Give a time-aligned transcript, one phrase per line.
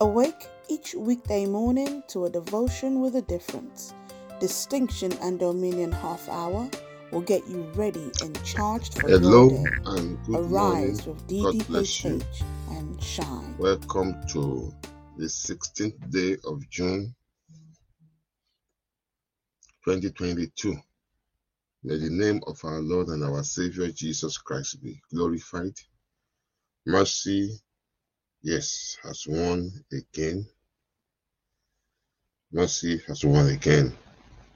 [0.00, 3.94] Awake each weekday morning to a devotion with a difference.
[4.40, 6.68] Distinction and Dominion half hour
[7.12, 9.72] will get you ready and charged for Hello your day.
[9.86, 11.06] and good Arise morning.
[11.06, 11.26] with
[11.68, 12.04] bless
[12.70, 13.56] and shine.
[13.58, 14.74] Welcome to
[15.16, 17.14] the 16th day of June
[19.84, 20.76] 2022.
[21.84, 25.74] May the name of our Lord and our Savior Jesus Christ be glorified.
[26.84, 27.60] Mercy,
[28.44, 30.46] yes, has won again.
[32.52, 33.96] Mercy has won again.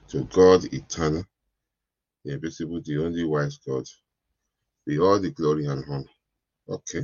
[0.09, 1.23] To God eternal,
[2.23, 3.85] the invisible, the only wise God,
[4.85, 6.05] be all the glory and honor.
[6.69, 7.01] Okay,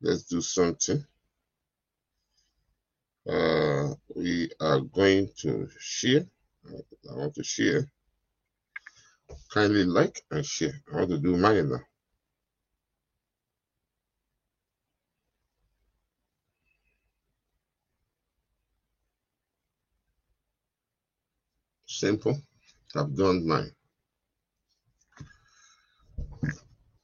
[0.00, 1.04] let's do something.
[3.28, 6.24] Uh, we are going to share.
[6.66, 7.86] I want to share.
[9.52, 10.74] Kindly like and share.
[10.92, 11.80] I want to do mine now.
[22.02, 22.36] Simple.
[22.96, 23.70] I've done mine.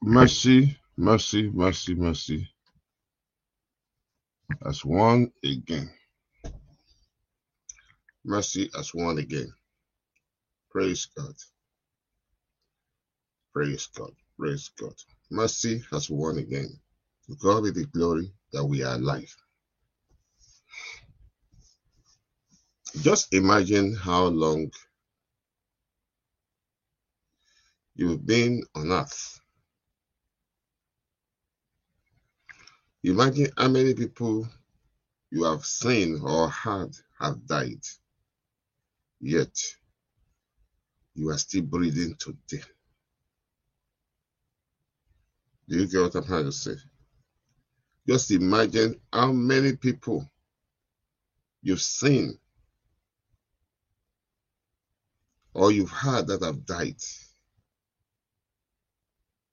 [0.01, 2.49] Mercy, mercy, mercy, mercy
[4.65, 5.89] has won again.
[8.25, 9.49] Mercy has won again.
[10.69, 11.35] Praise God.
[13.53, 14.11] Praise God.
[14.37, 14.95] Praise God.
[15.31, 16.77] Mercy has won again.
[17.27, 19.33] To God be the glory that we are alive.
[22.99, 24.69] Just imagine how long
[27.99, 29.41] you've been on earth.
[33.03, 34.47] Imagine how many people
[35.31, 37.83] you have seen or heard have died,
[39.19, 39.53] yet
[41.13, 42.63] you are still breathing today.
[45.67, 46.75] Do you get what I'm trying to say?
[48.07, 50.25] Just imagine how many people
[51.61, 52.39] you've seen
[55.53, 56.95] or you've heard that have died.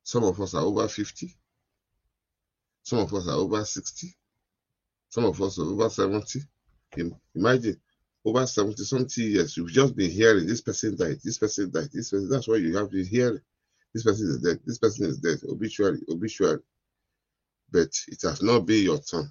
[0.07, 1.35] Some of us are over 50.
[2.85, 4.15] Some of us are over 60.
[5.09, 6.43] Some of us are over 70.
[7.35, 7.81] Imagine
[8.25, 12.11] over 70 something years, you've just been hearing this person died, this person died, this
[12.11, 12.29] person.
[12.29, 13.41] That's why you have been hearing
[13.93, 16.61] this person is dead, this person is dead, obituary, obituary.
[17.73, 19.29] But it has not been your turn.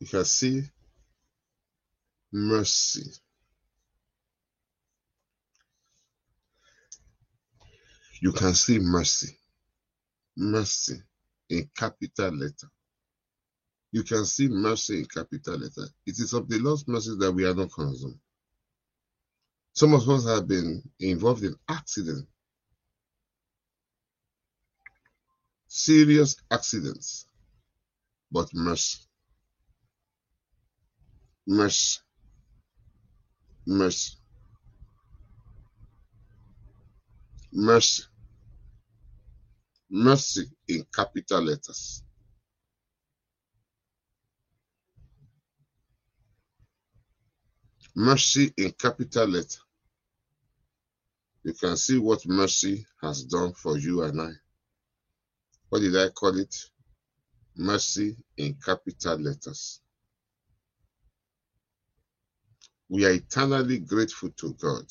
[0.00, 0.62] You can see
[2.32, 3.21] mercy.
[8.22, 9.36] You can see mercy.
[10.36, 11.02] Mercy
[11.50, 12.70] in capital letter.
[13.90, 15.88] You can see mercy in capital letter.
[16.06, 18.20] It is of the Lord's mercy that we are not consumed.
[19.74, 22.28] Some of us have been involved in accidents,
[25.66, 27.26] serious accidents,
[28.30, 29.00] but mercy,
[31.46, 31.98] mercy,
[33.66, 34.16] mercy,
[37.52, 38.04] mercy,
[39.92, 42.02] mercy in capital letters.
[47.94, 49.60] Mercy in capital letter.
[51.44, 54.30] You can see what mercy has done for you and I.
[55.68, 56.56] What did I call it?
[57.54, 59.82] Mercy in capital letters.
[62.88, 64.86] We are eternally grateful to God.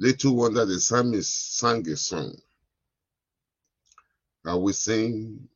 [0.00, 2.36] Little wonder the psalmist sang a song.
[4.44, 5.48] And we sing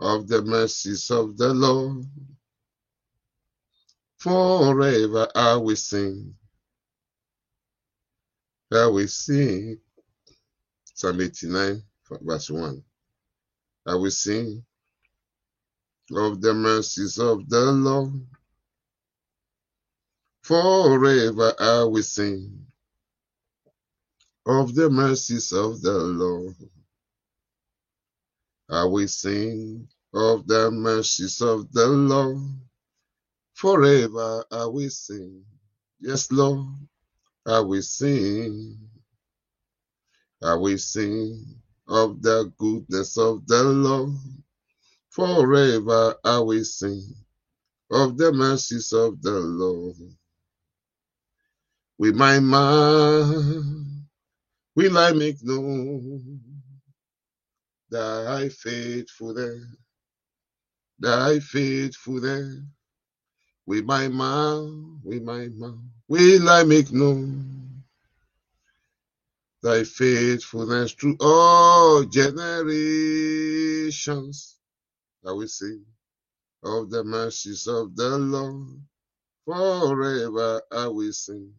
[0.00, 2.04] of the mercies of the Lord.
[4.18, 6.34] Forever I will sing.
[8.72, 9.78] I will sing.
[10.94, 11.82] Psalm 89,
[12.22, 12.82] verse 1.
[13.86, 14.64] I will sing
[16.12, 18.12] of the mercies of the Lord.
[20.42, 22.66] Forever I will sing
[24.46, 26.56] of the mercies of the Lord.
[28.70, 32.38] I will sing of the mercies of the Lord.
[33.54, 35.44] Forever I will sing.
[36.00, 36.66] Yes, Lord,
[37.46, 38.78] I will sing.
[40.42, 41.44] I will sing
[41.88, 44.12] of the goodness of the Lord.
[45.10, 47.14] Forever I will sing
[47.90, 49.96] of the mercies of the Lord.
[51.98, 53.95] With my mouth
[54.76, 56.40] will I make known
[57.90, 59.64] thy faithfulness,
[61.00, 62.62] thy faithfulness.
[63.66, 65.78] With my mouth, with my mouth,
[66.08, 67.84] will I make known
[69.62, 74.56] thy faithfulness to all generations.
[75.26, 75.84] I will sing
[76.64, 78.80] of the mercies of the Lord.
[79.46, 81.52] Forever I will sing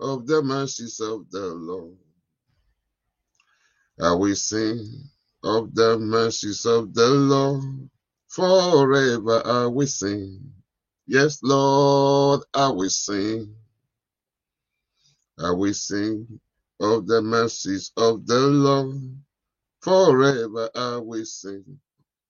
[0.00, 1.96] of the mercies of the Lord.
[4.02, 5.04] I will sing
[5.44, 7.90] of the mercies of the Lord.
[8.28, 10.52] Forever I will sing.
[11.06, 13.54] Yes, Lord, I will sing.
[15.38, 16.40] I will sing
[16.80, 19.18] of the mercies of the Lord.
[19.82, 21.80] Forever I will sing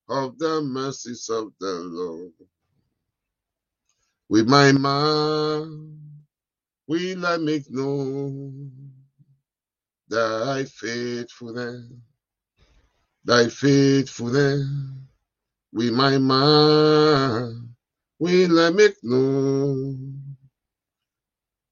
[0.09, 2.33] of the mercies of the Lord.
[4.29, 5.69] With my mouth
[6.89, 8.93] will I make known
[10.11, 11.87] thy faithfulness,
[13.25, 14.67] thy faithfulness.
[15.73, 17.53] With my mouth
[18.19, 20.37] will I make known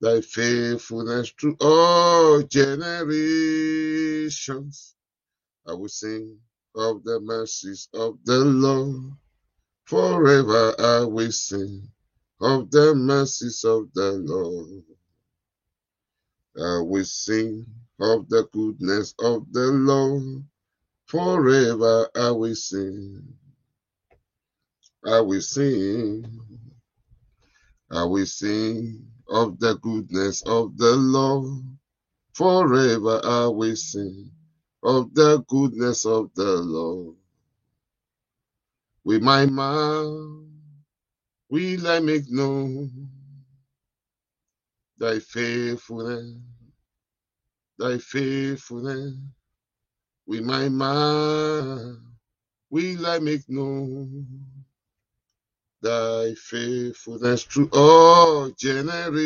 [0.00, 4.94] thy faithfulness through all generations.
[5.66, 6.38] I will sing
[6.76, 9.12] of the mercies of the Lord.
[9.86, 11.88] Forever I will sing
[12.40, 14.84] of the mercies of the Lord.
[16.58, 17.66] I will sing
[18.00, 20.44] of the goodness of the Lord.
[21.06, 23.34] Forever I will sing.
[25.06, 26.24] I will sing.
[27.90, 31.64] I will sing of the goodness of the Lord.
[32.34, 34.30] Forever I will sing
[34.82, 37.16] of the goodness of the Lord.
[39.04, 40.44] With my mouth
[41.50, 43.10] will I make known
[44.98, 46.36] thy faithfulness,
[47.78, 49.14] thy faithfulness.
[50.26, 51.96] With my mouth
[52.70, 54.26] will I make known
[55.82, 59.20] thy faithfulness through all generations.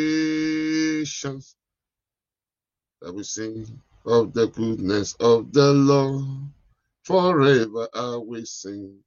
[3.05, 6.25] I will sing of the goodness of the Lord.
[7.05, 8.99] Forever I will sing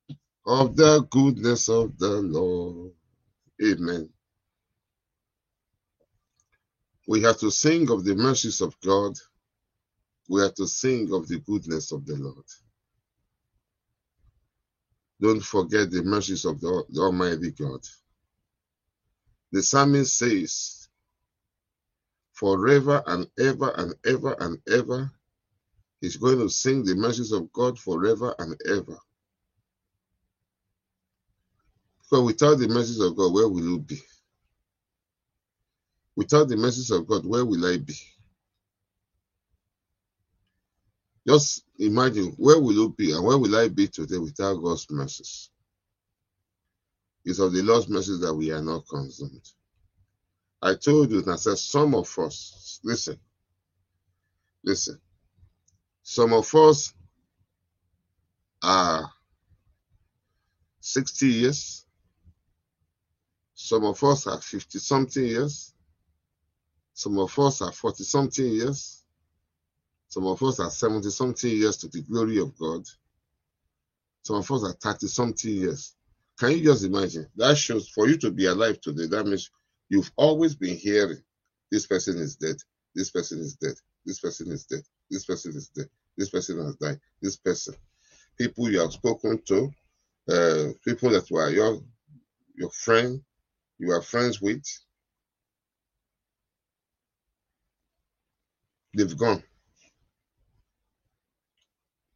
[0.46, 2.92] of the goodness of the Lord.
[3.64, 4.10] Amen.
[7.08, 9.14] We have to sing of the mercies of God.
[10.28, 12.44] We are to sing of the goodness of the Lord.
[15.20, 17.80] Don't forget the mercies of the, the Almighty God.
[19.52, 20.88] The psalmist says,
[22.34, 25.10] Forever and ever and ever and ever,
[26.00, 28.98] he's going to sing the mercies of God forever and ever.
[32.02, 34.00] Because without the mercies of God, where will you be?
[36.16, 37.96] Without the mercies of God, where will I be?
[41.26, 45.50] Just imagine where will you be and where will I be today without God's mercies?
[47.24, 49.48] It's of the Lord's mercies that we are not consumed.
[50.62, 53.18] I told you, and I said, some of us, listen,
[54.64, 55.00] listen,
[56.02, 56.94] some of us
[58.62, 59.10] are
[60.80, 61.84] 60 years,
[63.54, 65.74] some of us are 50 something years,
[66.94, 69.04] some of us are 40 something years,
[70.16, 72.82] some of us are 70 something years to the glory of God,
[74.22, 75.94] some of us are 30 something years.
[76.38, 77.26] Can you just imagine?
[77.36, 79.50] That shows for you to be alive today, that means
[79.90, 81.18] you've always been hearing
[81.70, 82.56] this person is dead,
[82.94, 83.74] this person is dead,
[84.06, 84.80] this person is dead,
[85.10, 87.74] this person is dead, this person has died, this person.
[88.38, 89.70] People you have spoken to,
[90.30, 91.82] uh, people that were your
[92.54, 93.20] your friend,
[93.78, 94.64] you are friends with,
[98.96, 99.42] they've gone.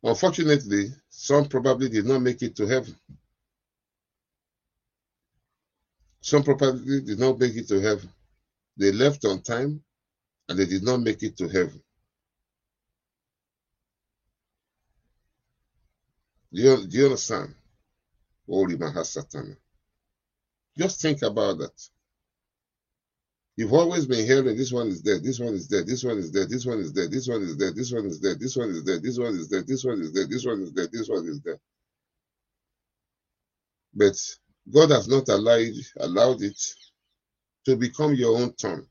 [0.03, 2.97] Unfortunately, some probably did not make it to heaven.
[6.23, 8.11] Some probably did not make it to heaven.
[8.77, 9.83] They left on time
[10.49, 11.83] and they did not make it to heaven.
[16.53, 17.55] Do you, do you understand?
[18.49, 19.57] Holy Mahasatana.
[20.77, 21.89] Just think about that.
[23.61, 26.31] You've always been hearing this one is dead, this one is dead, this one is
[26.31, 28.71] dead, this one is dead, this one is dead, this one is dead, this one
[28.71, 31.09] is dead, this one is dead, this one is dead, this one is dead, this
[31.11, 31.61] one is dead.
[33.93, 34.17] But
[34.73, 36.59] God has not allowed allowed it
[37.67, 38.87] to become your own turn.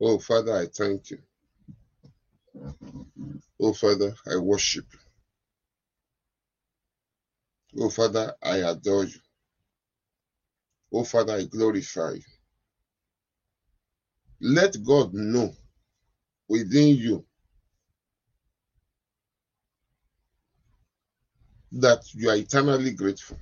[0.00, 1.18] Oh Father, I thank you.
[3.60, 4.86] Oh Father, I worship.
[7.76, 9.18] Oh Father, I adore you.
[10.92, 12.39] Oh Father, I glorify you.
[14.40, 15.52] Let God know
[16.48, 17.26] within you
[21.72, 23.38] that you are eternally grateful.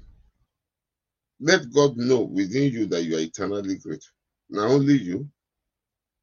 [1.40, 4.14] Let God know within you that you are eternally grateful.
[4.50, 5.28] Not only you,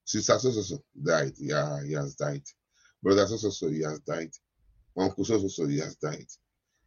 [0.06, 1.34] Sister so so so died.
[1.38, 2.44] Yeah, he has died.
[3.04, 4.32] Brother so so so he has died.
[4.98, 6.28] Uncle so so so he has died.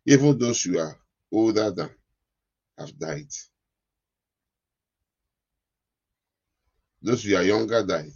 [0.06, 0.96] Even those who are
[1.32, 1.90] older than
[2.78, 3.28] have died.
[7.02, 8.12] Those who are younger died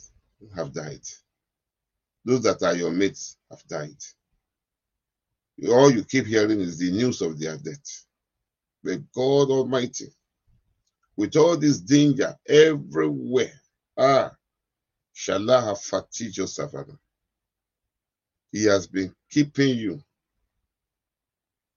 [0.56, 1.02] have died.
[2.24, 3.96] Those that are your mates have died.
[5.68, 8.06] All you keep hearing is the news of their death.
[8.82, 10.12] But God Almighty,
[11.16, 13.60] with all this danger everywhere,
[13.96, 14.32] ah,
[15.14, 16.98] Shallah have fatigued your savannah.
[18.52, 20.02] He has been keeping you.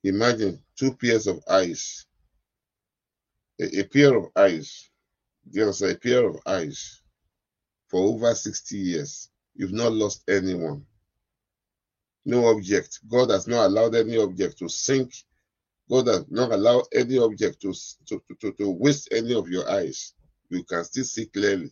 [0.03, 2.05] Imagine two pairs of eyes,
[3.59, 4.89] a, a pair of eyes,
[5.53, 7.01] just a pair of eyes
[7.89, 9.29] for over 60 years.
[9.55, 10.85] You've not lost anyone.
[12.25, 12.99] No object.
[13.09, 15.13] God has not allowed any object to sink.
[15.89, 17.73] God has not allowed any object to,
[18.07, 20.13] to, to, to waste any of your eyes.
[20.49, 21.71] You can still see clearly.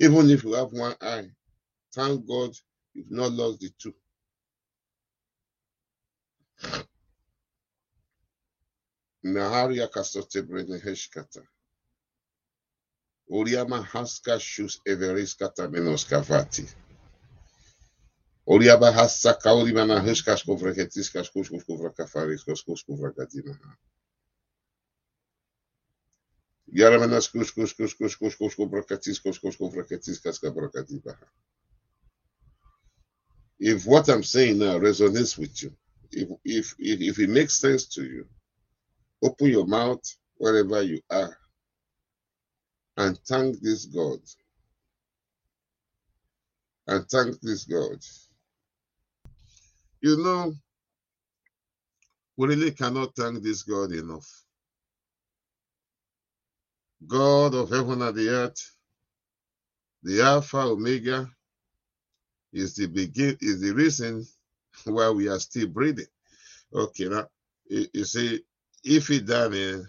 [0.00, 1.28] Even if you have one eye,
[1.94, 2.52] thank God
[2.94, 3.94] you've not lost the two.
[9.24, 11.42] Naharia kasote brene heshkata.
[13.30, 16.68] Oriama haska shus everiska tamenos kavati.
[30.22, 31.26] Kaska brakadibaha.
[33.60, 35.72] If what I'm saying now resonates with you,
[36.12, 38.26] if, if if if it makes sense to you,
[39.24, 40.02] open your mouth
[40.38, 41.36] wherever you are
[42.96, 44.18] and thank this God.
[46.86, 47.98] And thank this God.
[50.00, 50.54] You know,
[52.36, 54.28] we really cannot thank this God enough.
[57.06, 58.76] God of heaven and the earth,
[60.02, 61.30] the Alpha Omega,
[62.52, 64.24] is the begin is the reason
[64.84, 66.06] why we are still breathing.
[66.74, 67.26] Okay, now
[67.68, 68.40] you, you see,
[68.84, 69.86] if Daniel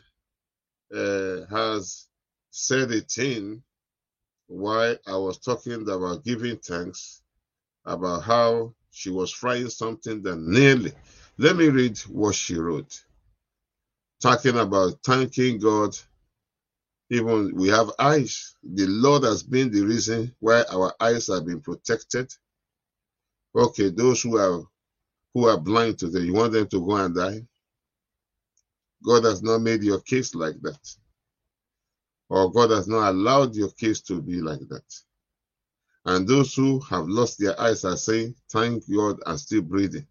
[0.95, 2.07] uh, has
[2.51, 3.63] said it in
[4.47, 7.21] why I was talking about giving thanks,
[7.85, 10.93] about how she was frying something that nearly.
[11.37, 13.03] Let me read what she wrote.
[14.21, 15.97] Talking about thanking God.
[17.11, 18.55] Even we have eyes.
[18.63, 22.33] The Lord has been the reason why our eyes have been protected.
[23.55, 24.63] Okay, those who are
[25.33, 27.41] who are blind today, you want them to go and die?
[29.03, 30.79] God has not made your case like that
[32.29, 34.83] or God has not allowed your case to be like that.
[36.05, 40.07] And those who have lost their eyes are saying, Thank God, I'm still breathing.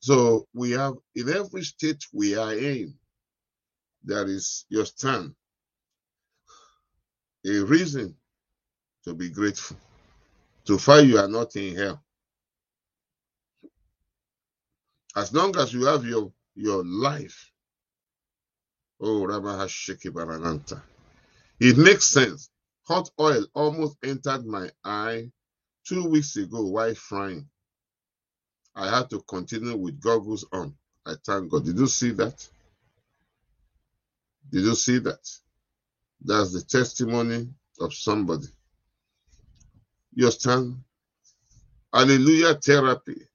[0.00, 2.94] So we have in every state we are in,
[4.04, 5.34] there is your stand,
[7.46, 8.16] a reason
[9.04, 9.78] to be grateful,
[10.66, 12.02] to find you are not in hell.
[15.16, 17.50] As long as you have your, your life,
[19.00, 20.82] Oh, Rabba Hashiki Barananta.
[21.60, 22.50] It makes sense.
[22.88, 25.30] Hot oil almost entered my eye
[25.86, 27.48] two weeks ago while frying.
[28.76, 30.74] I had to continue with goggles on.
[31.06, 31.66] I thank God.
[31.66, 32.48] Did you see that?
[34.50, 35.28] Did you see that?
[36.24, 37.48] That's the testimony
[37.80, 38.46] of somebody.
[40.14, 40.78] You understand?
[41.94, 43.27] Hallelujah therapy.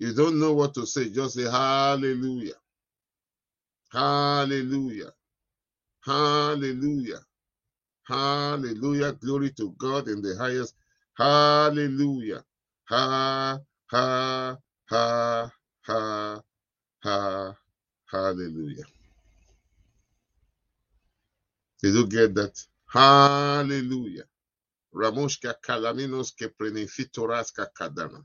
[0.00, 2.54] You don't know what to say, just say hallelujah.
[3.92, 5.12] Hallelujah.
[6.04, 7.20] Hallelujah.
[8.06, 9.12] Hallelujah.
[9.14, 10.74] Glory to God in the highest.
[11.16, 12.44] Hallelujah.
[12.88, 13.58] Ha,
[13.90, 14.58] ha,
[14.90, 15.52] ha,
[15.86, 16.42] ha,
[17.04, 17.56] ha.
[18.10, 18.84] Hallelujah.
[21.82, 22.58] Did you get that?
[22.88, 24.24] Hallelujah.
[24.94, 28.24] Ramoshka kalaminos ke prenefitoraska kadana.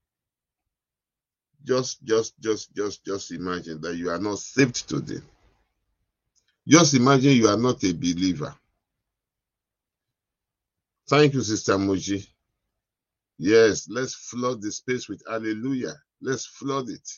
[1.65, 5.21] Just, just, just, just, just imagine that you are not saved today.
[6.67, 8.55] Just imagine you are not a believer.
[11.09, 12.27] Thank you, Sister Moji.
[13.37, 15.95] Yes, let's flood the space with hallelujah.
[16.21, 17.09] Let's flood it.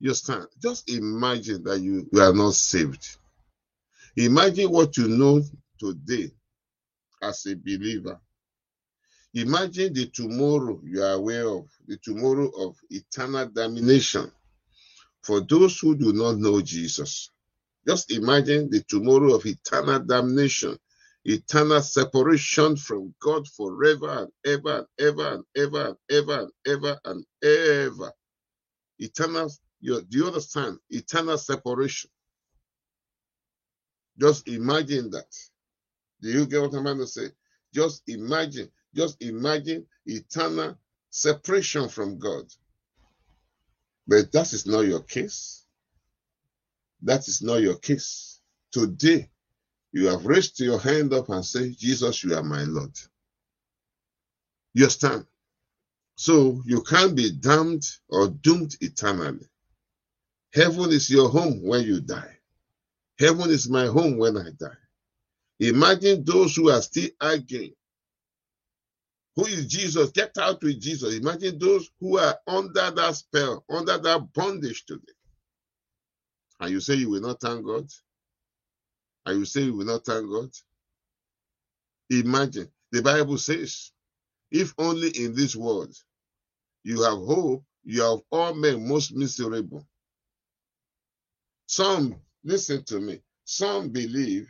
[0.00, 0.46] You stand.
[0.62, 3.18] Just imagine that you, you are not saved.
[4.16, 5.42] Imagine what you know
[5.78, 6.30] today
[7.22, 8.20] as a believer.
[9.34, 14.30] Imagine the tomorrow you are aware of, the tomorrow of eternal damnation
[15.22, 17.30] for those who do not know Jesus.
[17.86, 20.78] Just imagine the tomorrow of eternal damnation,
[21.24, 27.00] eternal separation from God forever and ever and ever and ever and ever and ever
[27.04, 28.12] and ever.
[28.98, 30.78] Eternal, you, do you understand?
[30.90, 32.10] Eternal separation.
[34.20, 35.26] Just imagine that.
[36.22, 37.28] Do you get what I'm trying to say?
[37.74, 40.78] Just imagine, just imagine eternal
[41.10, 42.44] separation from God.
[44.06, 45.64] But that is not your case.
[47.02, 48.40] That is not your case.
[48.72, 49.30] Today,
[49.92, 52.96] you have raised your hand up and say, Jesus, you are my Lord.
[54.74, 55.26] You stand.
[56.16, 59.48] So you can't be damned or doomed eternally.
[60.52, 62.36] Heaven is your home when you die.
[63.18, 64.76] Heaven is my home when I die.
[65.60, 67.72] Imagine those who are still arguing.
[69.36, 70.10] Who is Jesus?
[70.10, 71.14] Get out with Jesus.
[71.16, 75.12] Imagine those who are under that spell, under that bondage today.
[76.60, 77.88] And you say you will not thank God?
[79.26, 80.50] And you say you will not thank God?
[82.10, 82.68] Imagine.
[82.92, 83.92] The Bible says,
[84.50, 85.94] if only in this world
[86.84, 89.86] you have hope, you have all men most miserable.
[91.66, 94.48] Some, listen to me, some believe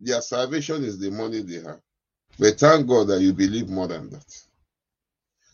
[0.00, 1.80] their salvation is the money they have.
[2.38, 4.42] But thank God that you believe more than that.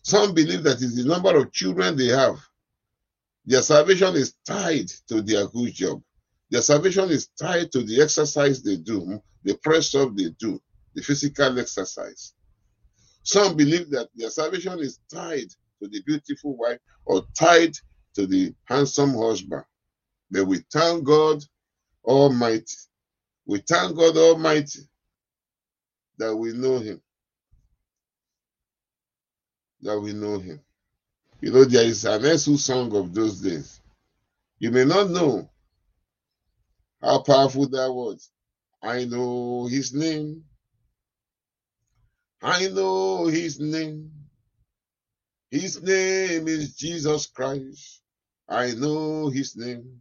[0.03, 2.39] Some believe that it's the number of children they have.
[3.47, 6.03] Their salvation is tied to their good job.
[6.51, 10.61] Their salvation is tied to the exercise they do, the press up they do,
[10.95, 12.35] the physical exercise.
[13.25, 15.49] Some believe that their salvation is tied
[15.83, 17.75] to the beautiful wife or tied
[18.17, 19.65] to the handsome husband.
[20.31, 21.45] But we thank God
[22.05, 22.77] Almighty.
[23.47, 24.81] We thank God Almighty
[26.19, 27.01] that we know Him.
[29.83, 30.61] That we know Him.
[31.41, 33.81] You know, there is an Esu song of those days.
[34.59, 35.51] You may not know
[37.03, 38.31] how powerful that was.
[38.83, 40.45] I know His name.
[42.43, 44.11] I know His name.
[45.51, 48.03] His name is Jesus Christ.
[48.49, 50.01] I know His name.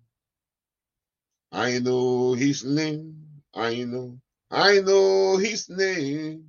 [1.51, 3.15] I know His name.
[3.53, 4.19] I know.
[4.53, 6.45] I know His name.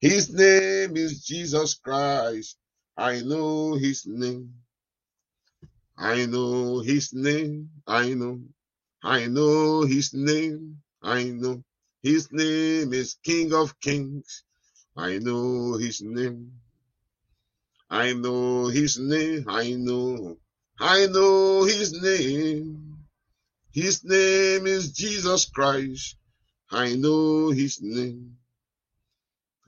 [0.00, 2.56] His name is Jesus Christ.
[2.96, 4.52] I know His name.
[5.96, 7.70] I know His name.
[7.86, 8.40] I know.
[9.04, 10.82] I know His name.
[11.00, 11.62] I know.
[12.02, 14.42] His name is King of Kings.
[14.96, 16.54] I know His name.
[17.88, 19.44] I know His name.
[19.46, 20.38] I know.
[20.80, 22.98] I know His name.
[23.70, 26.16] His name is Jesus Christ.
[26.70, 28.36] I know his name.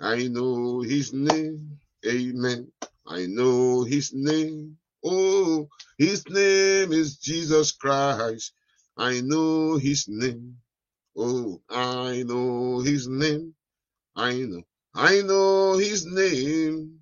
[0.01, 1.79] I know his name.
[2.07, 2.73] Amen.
[3.07, 4.79] I know his name.
[5.05, 8.53] Oh, his name is Jesus Christ.
[8.97, 10.59] I know his name.
[11.17, 13.55] Oh, I know his name.
[14.17, 14.63] I know.
[14.95, 16.99] I know his name.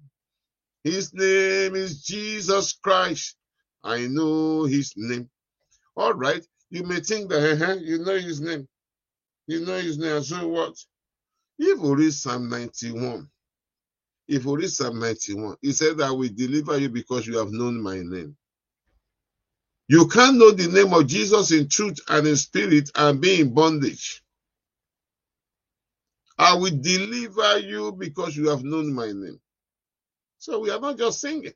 [0.85, 3.37] His name is Jesus Christ.
[3.85, 5.31] I know his name.
[5.97, 6.47] All right.
[6.71, 8.69] You may think that uh, you know his name.
[9.47, 10.23] You know his name.
[10.23, 10.75] So what?
[11.59, 13.29] If we read Psalm 91,
[14.29, 17.81] if we read Psalm 91, he said, I will deliver you because you have known
[17.83, 18.37] my name.
[19.89, 23.55] You can't know the name of Jesus in truth and in spirit and be in
[23.55, 24.23] bondage.
[26.39, 29.41] I will deliver you because you have known my name.
[30.39, 31.53] So we are not just singing.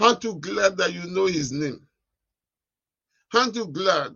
[0.00, 1.86] Aren't you glad that you know his name?
[3.34, 4.14] Aren't you glad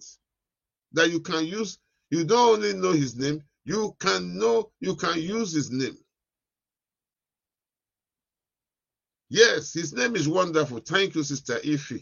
[0.93, 1.79] that you can use,
[2.11, 5.97] you don't only know his name, you can know, you can use his name.
[9.29, 10.81] Yes, his name is wonderful.
[10.81, 11.93] Thank you, Sister Ife.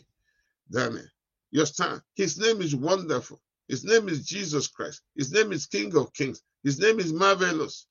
[0.70, 1.04] Daniel.
[1.50, 2.02] You understand?
[2.14, 3.40] His name is wonderful.
[3.68, 5.02] His name is Jesus Christ.
[5.16, 6.42] His name is King of Kings.
[6.64, 7.86] His name is marvelous.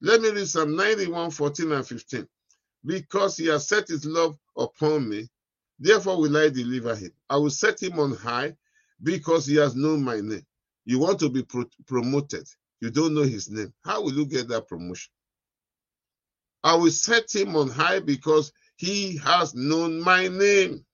[0.00, 2.28] Let me read Psalm 91, 14 and 15.
[2.84, 5.28] Because he has set his love upon me,
[5.78, 7.12] therefore will I deliver him.
[7.28, 8.56] I will set him on high
[9.02, 10.46] because he has known my name.
[10.84, 12.48] You want to be pro promoted.
[12.80, 13.72] You don't know his name.
[13.84, 15.12] How will you get that promotion?
[16.64, 20.84] I will set him on high because he has known my name.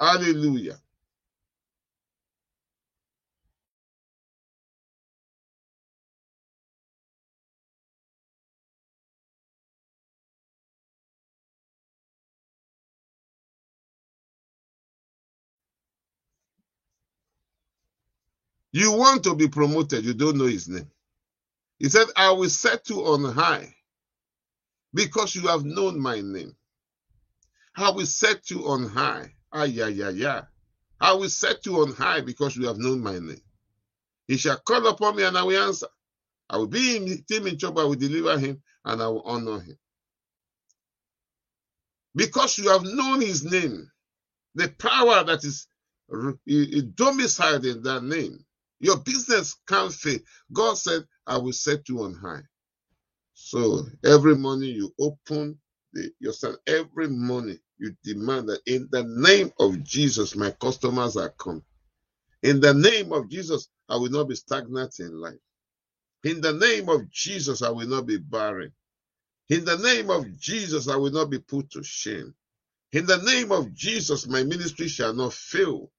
[0.00, 0.78] Hallelujah.
[18.76, 20.90] You want to be promoted, you don't know his name.
[21.78, 23.72] He said, I will set you on high
[24.92, 26.56] because you have known my name.
[27.76, 29.32] I will set you on high.
[29.52, 30.42] Ah, yeah, yeah, yeah.
[31.00, 33.40] I will set you on high because you have known my name.
[34.26, 35.86] He shall call upon me and I will answer.
[36.50, 39.60] I will be in him in trouble, I will deliver him and I will honor
[39.60, 39.78] him.
[42.16, 43.88] Because you have known his name,
[44.56, 45.68] the power that is
[46.96, 48.44] domiciled in that name,
[48.84, 50.20] your business can't fail.
[50.52, 52.42] God said, I will set you on high.
[53.34, 55.58] So every morning you open
[55.92, 61.16] the, your son, every morning you demand that in the name of Jesus, my customers
[61.16, 61.62] are come.
[62.42, 65.34] In the name of Jesus, I will not be stagnant in life.
[66.24, 68.72] In the name of Jesus, I will not be barren.
[69.50, 72.34] In the name of Jesus, I will not be put to shame.
[72.92, 75.90] In the name of Jesus, my ministry shall not fail.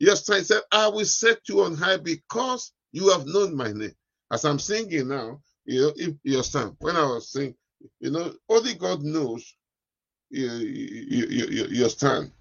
[0.00, 3.94] Yes, I said, I will set you on high because you have known my name.
[4.32, 7.56] As I'm singing now, you know, if you understand, when I was singing,
[8.00, 9.56] you know, only God knows
[10.30, 12.32] you, you, you, you, you understand.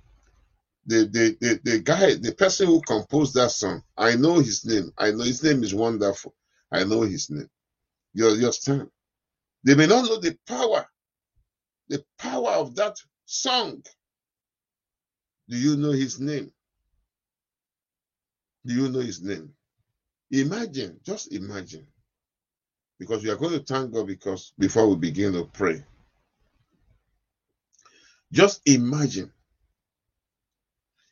[0.88, 4.92] The, the, the, the guy, the person who composed that song, I know his name.
[4.98, 6.36] I know his name is wonderful.
[6.72, 7.50] I know his name.
[8.14, 8.90] You, you understand?
[9.66, 10.88] They may not know the power,
[11.90, 13.84] the power of that song.
[15.50, 16.52] Do you know his name?
[18.66, 19.54] Do you know his name?
[20.32, 21.88] Imagine, just imagine.
[23.00, 25.84] Because we are going to thank God because before we begin to pray.
[28.32, 29.32] Just imagine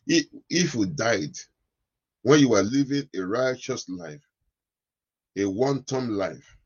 [0.08, 1.36] if, if you died
[2.24, 4.22] when you were living a righteous life,
[5.38, 6.58] a one time life,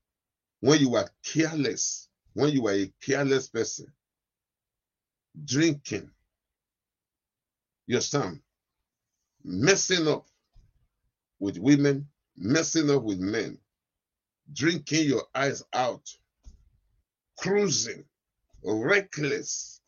[0.61, 3.87] when you were careless, when you were a careless person,
[5.45, 6.09] drinking,
[7.87, 8.41] your son,
[9.43, 10.25] messing up
[11.39, 13.57] with women, messing up with men,
[14.53, 16.07] drinking your eyes out,
[17.37, 18.05] cruising,
[18.63, 19.81] reckless.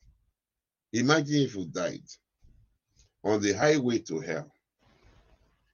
[0.93, 2.03] Imagine if you died
[3.23, 4.51] on the highway to hell.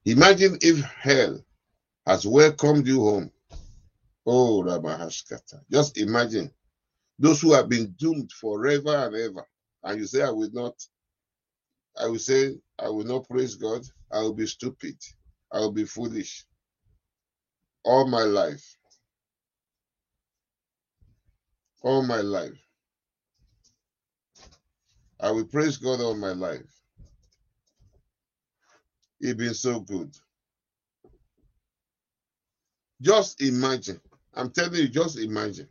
[0.05, 1.43] Imagine if hell
[2.05, 3.31] has welcomed you home.
[4.25, 5.61] Oh, Ramahashkata.
[5.71, 6.51] Just imagine
[7.19, 9.47] those who have been doomed forever and ever.
[9.83, 10.75] And you say, I will not,
[12.01, 13.83] I will say, I will not praise God.
[14.11, 14.97] I will be stupid.
[15.53, 16.45] I will be foolish.
[17.85, 18.75] All my life.
[21.83, 22.59] All my life.
[25.19, 26.65] I will praise God all my life.
[29.19, 30.11] He's been so good.
[33.01, 34.01] Just imagine.
[34.33, 35.67] I'm telling you, just imagine.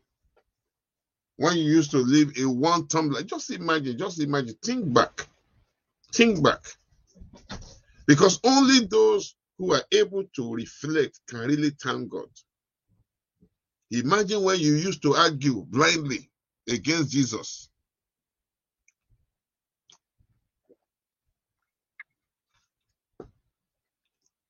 [1.37, 4.55] When you used to live in one life, just imagine, just imagine.
[4.63, 5.27] Think back.
[6.13, 6.61] Think back.
[8.07, 12.27] Because only those who are able to reflect can really thank God.
[13.93, 16.29] Imagine when you used to argue blindly
[16.69, 17.71] against Jesus.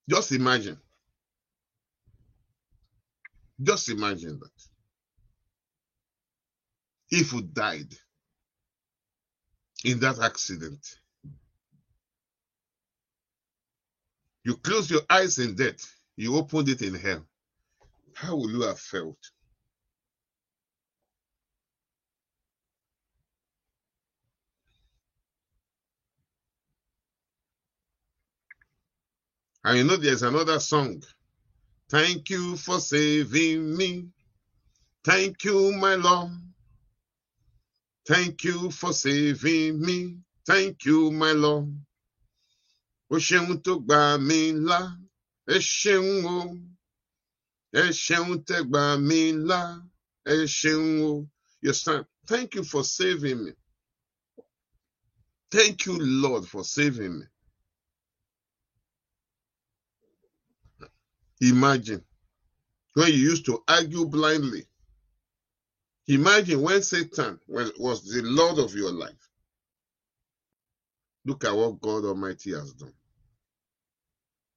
[0.09, 0.79] Just imagine.
[3.63, 4.63] Just imagine that.
[7.11, 7.93] If you died
[9.85, 10.87] in that accident,
[14.45, 17.25] you close your eyes in death, you opened it in hell,
[18.15, 19.19] how will you have felt?
[29.65, 31.03] And you know, there's another song.
[31.91, 34.09] Thank you for saving me.
[35.05, 36.31] Thank you, my Lord.
[38.07, 40.19] Thank you for saving me.
[40.47, 41.75] Thank you, my Lord.
[43.13, 44.81] O ṣeun tó gbà mí là.
[45.47, 46.39] Ẹ ṣeun o.
[47.81, 49.61] Ẹ ṣeun tẹ́ gbà mí là.
[50.33, 51.29] Ẹ ṣeun o.
[51.65, 52.05] You stand.
[52.31, 53.53] Thank you for saving me.
[55.51, 55.95] Thank you,
[56.25, 57.27] Lord, for saving me.
[61.43, 62.03] Imagine
[62.95, 64.65] when you used to argue blindly.
[66.09, 69.29] Imagine when Satan was the Lord of your life.
[71.27, 72.95] Look at what God Almighty has done.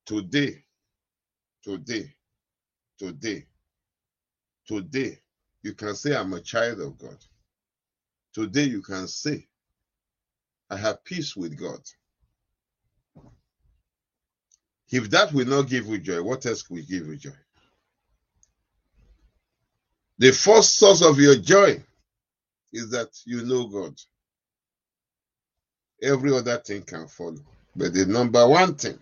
[0.06, 0.64] Today,
[1.64, 2.14] today,
[3.00, 3.46] today,
[4.68, 5.20] today,
[5.64, 7.18] you can say, I'm a child of God.
[8.34, 9.48] Today, you can say,
[10.70, 11.80] I have peace with God.
[14.92, 17.32] If that will not give you joy, what else will give you joy?
[20.20, 21.84] The first source of your joy
[22.72, 24.00] is that you know God.
[26.02, 27.40] Every other thing can follow.
[27.76, 29.00] But the number one thing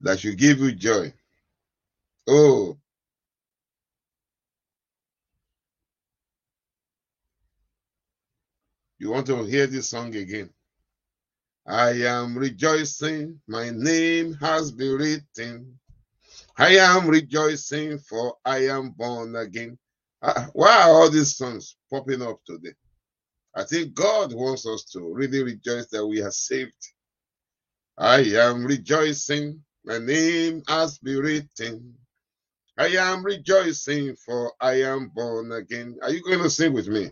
[0.00, 1.12] that should give you joy.
[2.26, 2.78] Oh,
[8.98, 10.50] you want to hear this song again.
[11.66, 15.78] I am rejoicing, my name has been written.
[16.56, 19.78] I am rejoicing, for I am born again.
[20.22, 22.74] Uh, why are all these songs popping up today?
[23.54, 26.92] I think God wants us to really rejoice that we are saved.
[27.96, 31.94] I am rejoicing, my name has been written.
[32.78, 35.96] I am rejoicing, for I am born again.
[36.02, 37.10] Are you going to sing with me?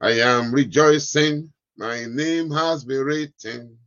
[0.00, 3.78] I am rejoicing, my name has been written.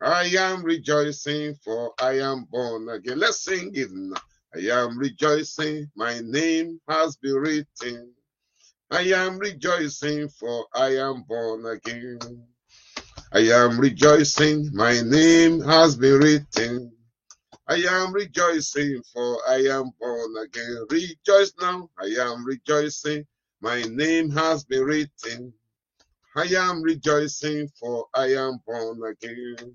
[0.00, 3.18] I am rejoicing, for I am born again.
[3.18, 4.16] Let's sing it now.
[4.54, 8.12] I am rejoicing, my name has been written.
[8.90, 12.18] I am rejoicing, for I am born again.
[13.32, 16.93] I am rejoicing, my name has been written.
[17.66, 20.86] I am rejoicing, for I am born again.
[20.90, 23.26] Rejoice now, I am rejoicing,
[23.62, 25.52] my name has been written.
[26.36, 29.74] I am rejoicing, for I am born again.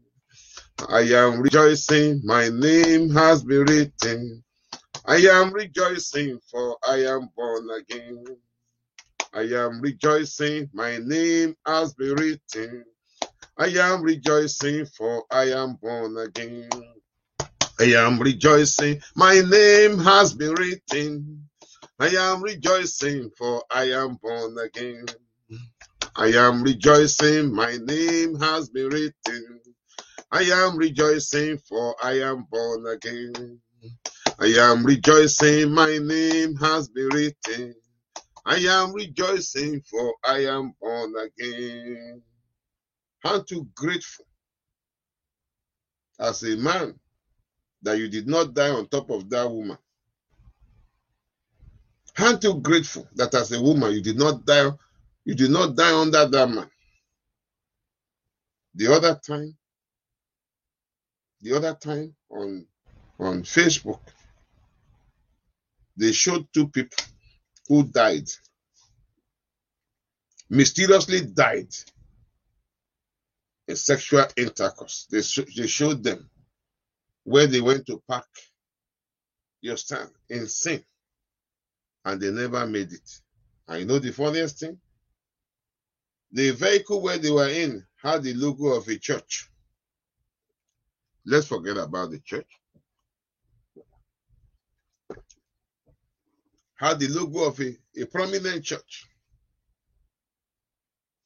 [0.88, 4.44] I am rejoicing, my name has been written.
[5.06, 8.24] I am rejoicing, for I am born again.
[9.34, 12.86] I am rejoicing, my name has been written.
[13.58, 16.70] I am rejoicing, for I am born again.
[17.80, 21.48] I am rejoicing, my name has been written.
[21.98, 25.06] I am rejoicing, for I am born again.
[26.16, 29.62] I am rejoicing, my name has been written.
[30.32, 33.62] I am rejoicing, for I am born again.
[34.40, 37.76] I am rejoicing, my name has been written.
[38.46, 42.22] I am rejoicing, for I am born again.
[43.20, 44.26] How too grateful
[46.20, 47.00] as a man
[47.82, 49.78] that you did not die on top of that woman.
[52.18, 54.70] Aren't you grateful that as a woman you did not die,
[55.24, 56.70] you did not die under that man.
[58.76, 59.56] The other time,
[61.42, 62.66] the other time on
[63.20, 64.00] on Facebook,
[65.96, 67.04] they showed two people
[67.68, 68.28] who died,
[70.50, 71.74] mysteriously died
[73.68, 75.08] in sexual intercourse.
[75.12, 75.22] They,
[75.56, 76.30] they showed them
[77.30, 78.26] where they went to park
[79.62, 80.84] your stand in sin
[82.04, 83.10] and they never made it.
[83.68, 84.80] And you know the funniest thing?
[86.32, 89.48] The vehicle where they were in had the logo of a church.
[91.24, 92.48] Let's forget about the church.
[96.78, 99.06] Had the logo of a, a prominent church.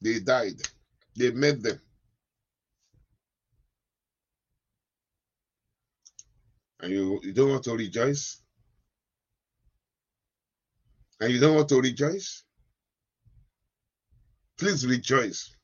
[0.02, 0.60] They died.
[1.16, 1.80] They met them.
[6.84, 8.42] And you, you don't want to rejoice?
[11.22, 12.44] And you don't want to rejoice?
[14.60, 15.56] Please rejoice.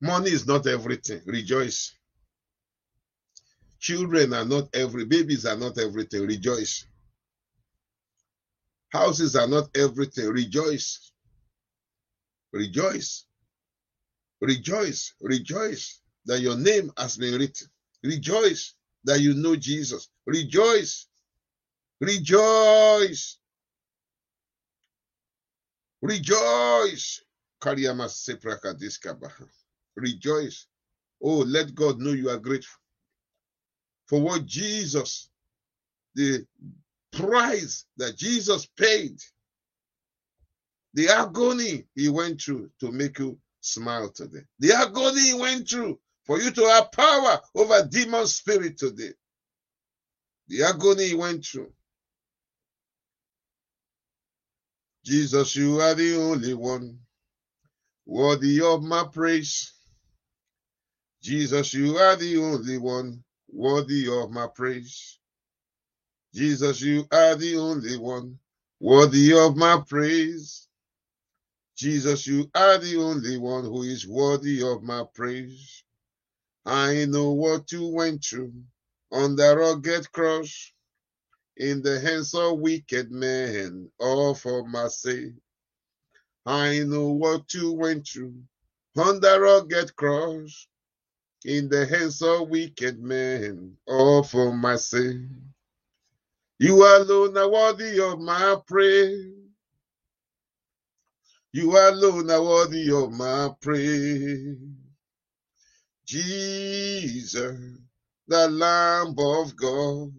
[0.00, 1.22] Money is not everything.
[1.26, 1.92] Rejoice.
[3.80, 6.24] Children are not every, babies are not everything.
[6.24, 6.86] Rejoice.
[8.92, 10.28] Houses are not everything.
[10.28, 11.10] Rejoice.
[12.52, 13.24] Rejoice.
[14.40, 15.14] Rejoice.
[15.20, 17.66] Rejoice that your name has been written.
[18.04, 20.08] Rejoice that you know Jesus.
[20.26, 21.06] Rejoice.
[22.00, 23.38] Rejoice.
[26.02, 27.22] Rejoice.
[29.96, 30.66] Rejoice.
[31.22, 32.80] Oh, let God know you are grateful
[34.08, 35.30] for what Jesus,
[36.14, 36.46] the
[37.12, 39.18] price that Jesus paid,
[40.94, 45.98] the agony he went through to make you smile today, the agony he went through
[46.24, 49.12] for you to have power over demon spirit today,
[50.48, 51.72] the agony he went through.
[55.04, 56.98] Jesus, you are the only one
[58.06, 59.72] worthy of my praise.
[61.22, 65.18] Jesus, you are the only one worthy of my praise.
[66.34, 68.38] Jesus, you are the only one
[68.80, 70.68] worthy of my praise.
[71.76, 75.84] Jesus, you are the only one who is worthy of my praise.
[76.66, 78.54] I know what you went through
[79.12, 80.72] on the rugged cross
[81.56, 85.34] in the hands of wicked men, all for my sake.
[86.46, 88.34] I know what you went through
[88.96, 90.66] on the rugged cross
[91.44, 95.22] in the hands of wicked men, all for my sake.
[96.58, 99.34] You alone are worthy of my praise.
[101.52, 104.58] You alone are worthy of my praise.
[106.06, 107.56] Jesus,
[108.28, 110.12] the Lamb of God,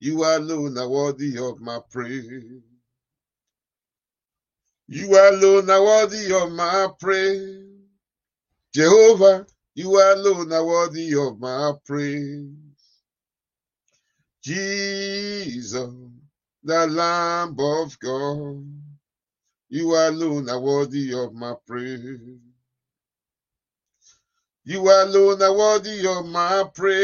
[0.00, 2.62] you alone are worthy of my praise.
[4.88, 7.66] You alone are worthy of my praise.
[8.74, 12.50] Jehovah, you alone are worthy of my praise.
[14.42, 15.90] Jesus,
[16.64, 18.64] the Lamb of God,
[19.70, 22.38] you alone are worthy of my praise.
[24.64, 26.94] You alone are worthy of my praise.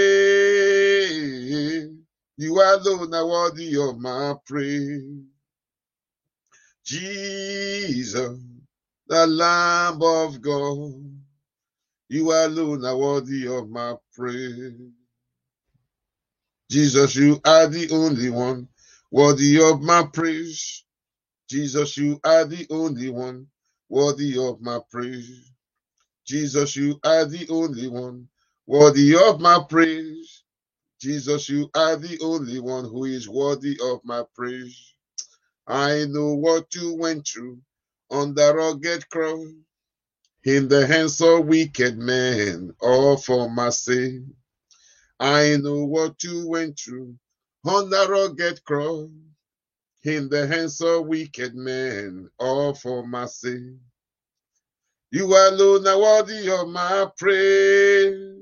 [2.38, 5.24] You alone are worthy of my praise.
[6.84, 8.38] Jesus,
[9.08, 10.94] the Lamb of God,
[12.08, 14.74] you alone are worthy of my praise.
[16.70, 18.68] Jesus, you are the only one
[19.10, 20.84] worthy of my praise.
[21.48, 23.48] Jesus, you are the only one
[23.88, 25.49] worthy of my praise.
[26.30, 28.28] Jesus, you are the only one
[28.64, 30.44] worthy of my praise.
[31.00, 34.94] Jesus, you are the only one who is worthy of my praise.
[35.66, 37.58] I know what you went through
[38.12, 39.44] on the rugged cross
[40.44, 44.22] in the hands of wicked men, all for my sake.
[45.18, 47.16] I know what you went through
[47.64, 49.10] on the rugged cross
[50.04, 53.80] in the hands of wicked men, all for my sake.
[55.10, 58.36] You alone are worthy of my praise.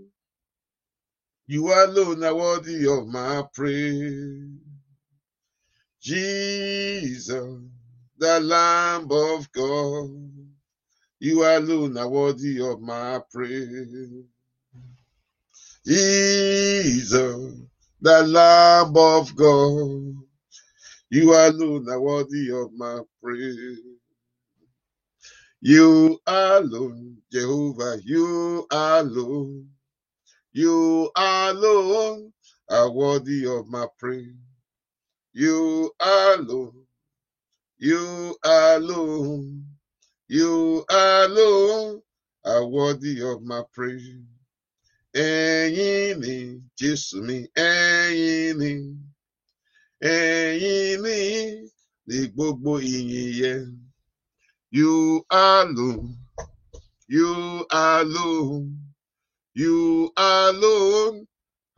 [1.47, 4.51] You alone are worthy of my praise.
[6.03, 7.61] Jesus,
[8.19, 10.11] the Lamb of God,
[11.21, 14.25] you alone are worthy of my praise.
[15.87, 17.55] Jesus,
[18.01, 20.15] the Lamb of God,
[21.11, 23.98] you alone are worthy of my praise.
[25.61, 29.69] You alone, Jehovah, you alone,
[30.53, 32.33] you alone
[32.71, 34.35] are worthy of my praise.
[35.35, 36.85] You alone,
[37.79, 39.67] you alone,
[40.29, 42.03] you alone
[42.45, 44.25] are worthy of my praise.
[45.15, 48.75] Ẹ̀yin ni Jésù mi, ẹ̀yin ni,
[52.09, 53.88] ni gbogbo ìyìn yẹn.
[54.71, 56.17] You alone,
[57.09, 58.79] you alone,
[59.55, 61.27] you alone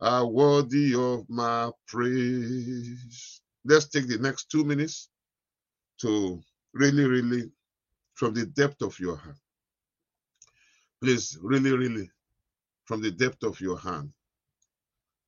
[0.01, 3.41] are worthy of my praise.
[3.63, 5.09] Let's take the next two minutes
[6.01, 6.41] to
[6.73, 7.51] really, really,
[8.15, 9.37] from the depth of your heart.
[11.01, 12.09] Please, really, really,
[12.85, 14.07] from the depth of your heart.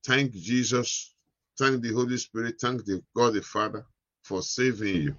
[0.06, 1.16] Thank Jesus,
[1.58, 3.86] thank the Holy Spirit, thank the God the Father
[4.22, 5.16] for saving you.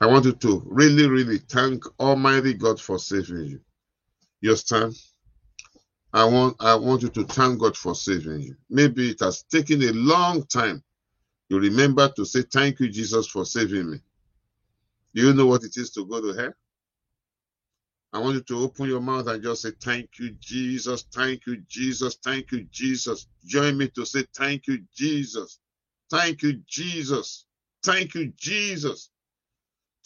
[0.00, 3.60] I want you to really, really thank Almighty God for saving you.
[4.40, 4.94] You understand?
[6.12, 8.56] I want I want you to thank God for saving you.
[8.68, 10.82] Maybe it has taken a long time.
[11.48, 13.98] You remember to say thank you, Jesus, for saving me.
[15.14, 16.52] Do you know what it is to go to hell?
[18.12, 21.04] I want you to open your mouth and just say, Thank you, Jesus.
[21.14, 22.16] Thank you, Jesus.
[22.24, 23.26] Thank you, Jesus.
[23.46, 25.60] Join me to say, Thank you, Jesus.
[26.10, 27.46] Thank you, Jesus.
[27.84, 29.10] Thank you, Jesus.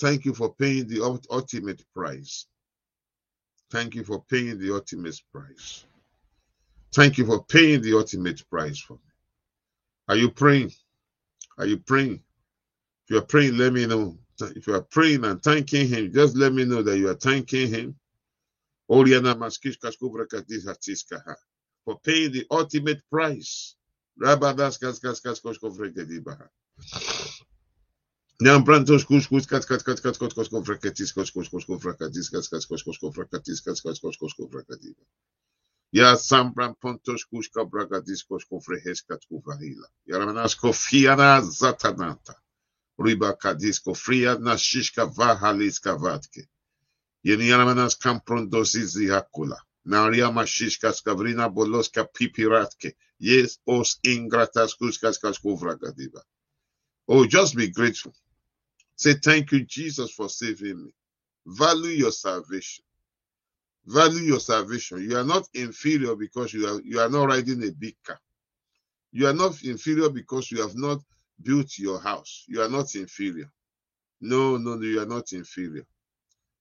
[0.01, 2.47] Thank you for paying the ultimate price.
[3.71, 5.85] Thank you for paying the ultimate price.
[6.95, 9.01] Thank you for paying the ultimate price for me.
[10.09, 10.73] Are you praying?
[11.59, 12.23] Are you praying?
[13.05, 14.17] If you are praying, let me know.
[14.41, 17.69] If you are praying and thanking Him, just let me know that you are thanking
[17.69, 17.97] Him.
[18.89, 19.05] For
[22.01, 23.77] paying the ultimate price.
[28.43, 31.47] Nemam plan to škuš kuš kac kac kac kac kac kac kac frakatis kac kac
[31.47, 34.97] kac kac frakatis kac kac kac kac frakatis kac kac kac kac frakatis.
[35.93, 39.87] Ja sam plan pontos kuš kac frakatis kac kac frehes kac kac frahila.
[40.07, 40.57] Ja ramenas
[41.17, 42.35] на zatanata.
[42.99, 46.49] Riba kadis kofriadna shishka vahaliska vatke.
[47.23, 49.61] Jeni ja ramenas kam prontos izi hakula.
[49.85, 52.97] Naria mashishka skavrina boloska pipiratke.
[53.19, 56.23] Yes os ingratas kuš kac kac kac frakativa.
[57.07, 58.13] Oh, just be grateful.
[58.97, 60.93] Say, Thank you, Jesus, for saving me.
[61.47, 62.85] Value your salvation.
[63.87, 65.03] Value your salvation.
[65.11, 68.21] You are not inferior because you are you are not riding a big car.
[69.13, 71.01] You are not inferior because you have not
[71.43, 72.45] built your house.
[72.49, 73.51] You are not inferior.
[74.21, 75.87] No, no, no, you are not inferior.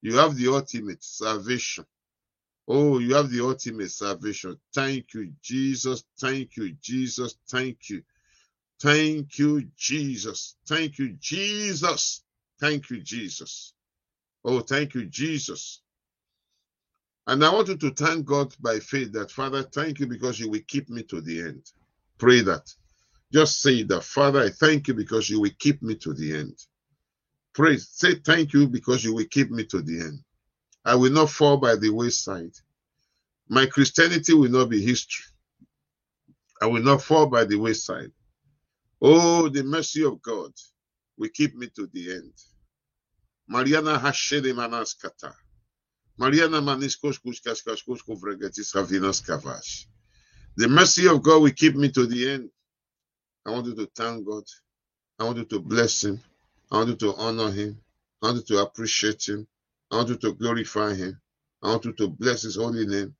[0.01, 1.85] You have the ultimate salvation.
[2.67, 4.57] Oh, you have the ultimate salvation.
[4.73, 6.03] Thank you, Jesus.
[6.19, 7.35] Thank you, Jesus.
[7.49, 8.03] Thank you.
[8.83, 10.57] Thank you, Jesus.
[10.67, 12.21] Thank you, Jesus.
[12.59, 13.73] Thank you, Jesus.
[14.43, 15.81] Oh, thank you, Jesus.
[17.25, 20.49] And I want you to thank God by faith that, Father, thank you because you
[20.49, 21.63] will keep me to the end.
[22.17, 22.69] Pray that.
[23.31, 26.57] Just say that, Father, I thank you because you will keep me to the end.
[27.53, 27.87] Praise.
[27.89, 30.19] Say thank you because you will keep me to the end.
[30.83, 32.51] I will not fall by the wayside.
[33.47, 35.23] My Christianity will not be history.
[36.61, 38.11] I will not fall by the wayside.
[39.03, 40.53] Oh, the mercy of God
[41.17, 42.33] will keep me to the end.
[43.49, 45.33] Mariana Hashede Manaskata.
[46.19, 49.85] Mariana Maniskos Kuskaskaskosko Vregetis Havinas Kavash.
[50.57, 52.51] The mercy of God will keep me to the end.
[53.45, 54.43] I want you to thank God.
[55.19, 56.21] I want you to bless Him.
[56.71, 57.79] I want you to honor Him.
[58.21, 59.47] I want you to appreciate Him.
[59.91, 61.19] I want you to glorify Him.
[61.63, 63.15] I want you to bless His holy name.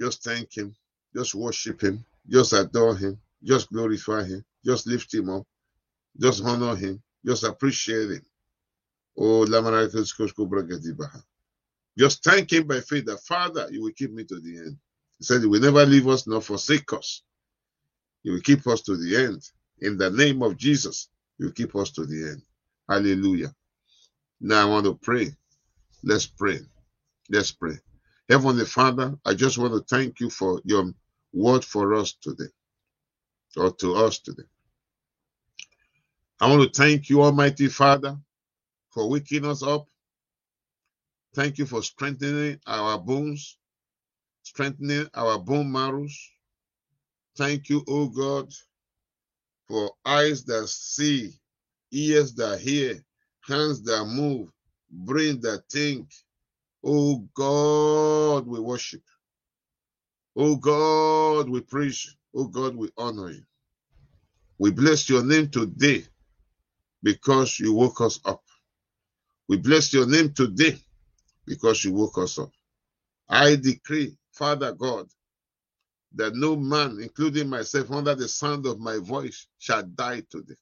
[0.00, 0.74] Just thank Him.
[1.14, 2.04] Just worship Him.
[2.28, 3.20] Just adore Him.
[3.42, 4.44] Just glorify Him.
[4.64, 5.46] Just lift Him up.
[6.18, 7.02] Just honor Him.
[7.26, 8.22] Just appreciate Him.
[9.18, 9.46] Oh,
[11.98, 14.76] just thank Him by faith that Father, you will keep me to the end.
[15.18, 17.22] He said, He will never leave us nor forsake us.
[18.22, 19.42] He will keep us to the end.
[19.80, 22.42] In the name of Jesus, He will keep us to the end.
[22.88, 23.54] Hallelujah.
[24.40, 25.34] Now I want to pray.
[26.02, 26.60] Let's pray.
[27.30, 27.76] Let's pray.
[28.30, 30.92] Heavenly Father, I just want to thank you for your
[31.32, 32.50] word for us today,
[33.56, 34.44] or to us today.
[36.40, 38.16] I want to thank you, Almighty Father,
[38.92, 39.86] for waking us up.
[41.34, 43.58] Thank you for strengthening our bones,
[44.44, 46.18] strengthening our bone marrows.
[47.36, 48.52] Thank you, O God,
[49.68, 51.32] for eyes that see,
[51.92, 53.04] ears that hear,
[53.48, 54.50] hands that move,
[54.90, 56.08] brain that think.
[56.84, 59.02] Oh God, we worship.
[60.36, 62.16] Oh God, we praise.
[62.34, 63.42] Oh God, we honor you.
[64.58, 66.04] We bless your name today
[67.02, 68.42] because you woke us up.
[69.48, 70.78] We bless your name today
[71.46, 72.50] because you woke us up.
[73.28, 75.08] I decree, Father God,
[76.14, 80.56] that no man, including myself, under the sound of my voice, shall die today.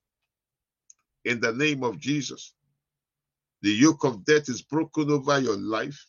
[1.24, 2.54] In the name of Jesus,
[3.62, 6.04] the yoke of death is broken over your life.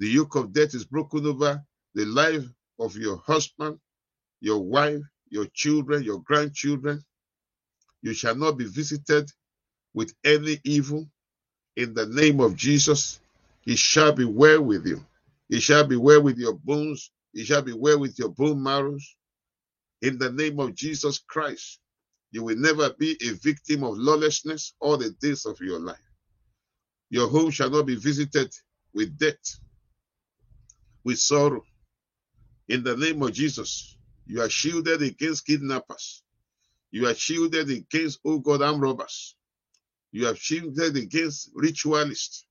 [0.00, 1.62] The yoke of death is broken over
[1.94, 2.44] the life
[2.80, 3.78] of your husband,
[4.40, 7.04] your wife, your children, your grandchildren.
[8.02, 9.30] You shall not be visited
[9.94, 11.08] with any evil
[11.76, 13.20] in the name of Jesus.
[13.66, 15.04] It shall be well with you.
[15.48, 17.10] It shall be well with your bones.
[17.32, 19.16] It shall be well with your bone marrows.
[20.02, 21.80] In the name of Jesus Christ,
[22.30, 25.96] you will never be a victim of lawlessness all the days of your life.
[27.10, 28.52] Your home shall not be visited
[28.92, 29.58] with death,
[31.04, 31.62] with sorrow.
[32.68, 33.96] In the name of Jesus,
[34.26, 36.22] you are shielded against kidnappers.
[36.90, 39.36] You are shielded against, oh God, robbers.
[40.12, 42.46] You are shielded against ritualists.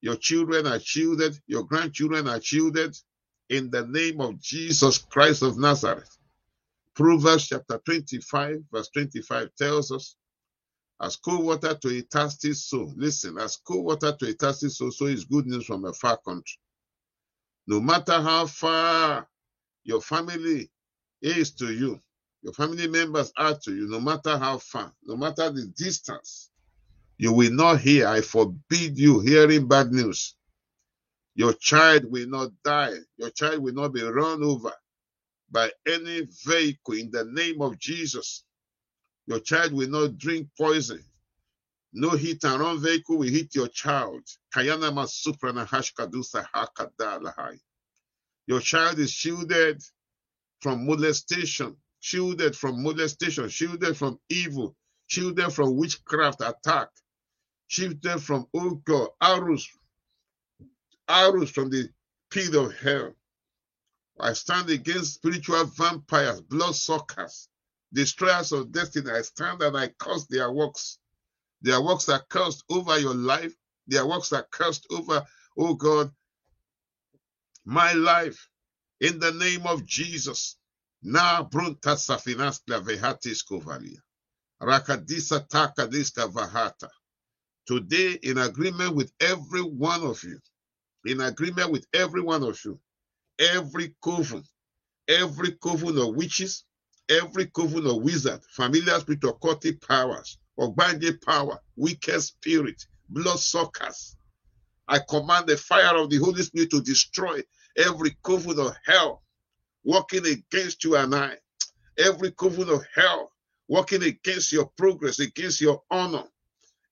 [0.00, 1.38] Your children are shielded.
[1.46, 2.96] Your grandchildren are shielded
[3.48, 6.18] in the name of Jesus Christ of Nazareth.
[6.94, 10.16] Proverbs chapter 25, verse 25 tells us,
[11.00, 12.92] as cold water to a thirsty soul.
[12.96, 16.16] Listen, as cold water to a thirsty soul, so is good news from a far
[16.18, 16.58] country.
[17.66, 19.28] No matter how far
[19.84, 20.70] your family
[21.22, 22.00] is to you,
[22.42, 26.50] your family members are to you, no matter how far, no matter the distance,
[27.18, 28.08] you will not hear.
[28.08, 30.34] I forbid you hearing bad news.
[31.34, 32.94] Your child will not die.
[33.16, 34.72] Your child will not be run over
[35.50, 38.44] by any vehicle in the name of Jesus.
[39.26, 41.02] Your child will not drink poison.
[41.98, 44.22] No hit and run vehicle will hit your child.
[48.46, 49.82] Your child is shielded
[50.60, 54.76] from molestation, shielded from molestation, shielded from evil,
[55.06, 56.90] shielded from witchcraft attack,
[57.68, 58.46] shielded from,
[58.84, 59.66] God, arrows,
[61.08, 61.88] arrows from the
[62.28, 63.16] pit of hell.
[64.20, 67.48] I stand against spiritual vampires, blood suckers,
[67.90, 69.10] destroyers of destiny.
[69.10, 70.98] I stand and I curse their works.
[71.66, 73.54] Their works are cursed over your life.
[73.88, 75.24] Their works are cursed over,
[75.58, 76.12] oh God,
[77.66, 78.48] my life.
[79.00, 80.56] In the name of Jesus.
[81.02, 83.98] Na brunta safinas klavehatis kovalia.
[84.62, 86.88] Rakadisa takadiska vahata
[87.66, 90.38] today in agreement with every one of you,
[91.06, 92.78] in agreement with every one of you,
[93.38, 94.44] every coven,
[95.08, 96.64] every coven of witches,
[97.08, 104.16] every coven of wizard, familiar spirit, occultic powers, ogbanje power, wicked spirit, blood suckers.
[104.88, 107.42] I command the fire of the Holy Spirit to destroy
[107.76, 109.22] every coven of hell
[109.84, 111.36] working against you and I,
[111.98, 113.32] every coven of hell
[113.68, 116.24] working against your progress, against your honor,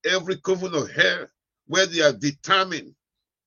[0.05, 1.27] every coven of hell
[1.67, 2.95] where they are determined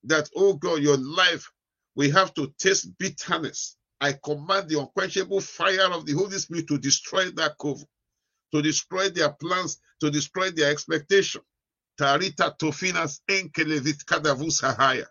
[0.03, 1.49] that, oh God, your life,
[1.95, 3.77] we have to taste bitterness.
[4.01, 7.85] I command the unquenchable fire of the Holy Spirit to destroy that coven,
[8.53, 11.41] to destroy their plans, to destroy their expectation.
[11.99, 15.07] Tarita tofinas enkelevit kadavus hahaya.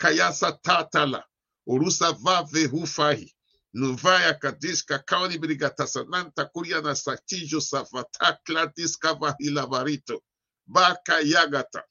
[0.00, 1.24] Kayasa tatala.
[1.68, 3.32] Urusa vave hufahi.
[3.76, 10.20] Nuvaya kadiska kauni brigatasananta kuriana saktijo safata klatiska vahila varito.
[10.66, 11.82] Baka yagata.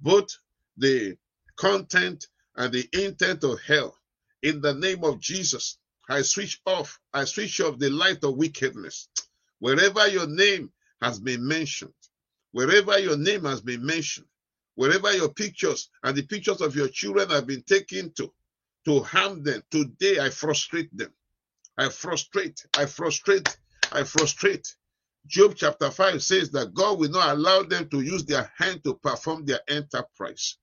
[0.00, 0.38] Both
[0.76, 1.16] the
[1.56, 3.96] content and the intent of hell
[4.42, 5.78] in the name of Jesus.
[6.08, 9.08] I switch off, I switch off the light of wickedness.
[9.60, 10.70] Wherever your name
[11.02, 11.92] has been mentioned,
[12.52, 14.26] wherever your name has been mentioned,
[14.74, 18.32] wherever your pictures and the pictures of your children have been taken to,
[18.84, 21.12] to harm them, today I frustrate them.
[21.76, 23.56] I frustrate, I frustrate,
[23.92, 24.74] I frustrate.
[25.26, 28.94] Job chapter 5 says that God will not allow them to use their hand to
[28.94, 30.56] perform their enterprise.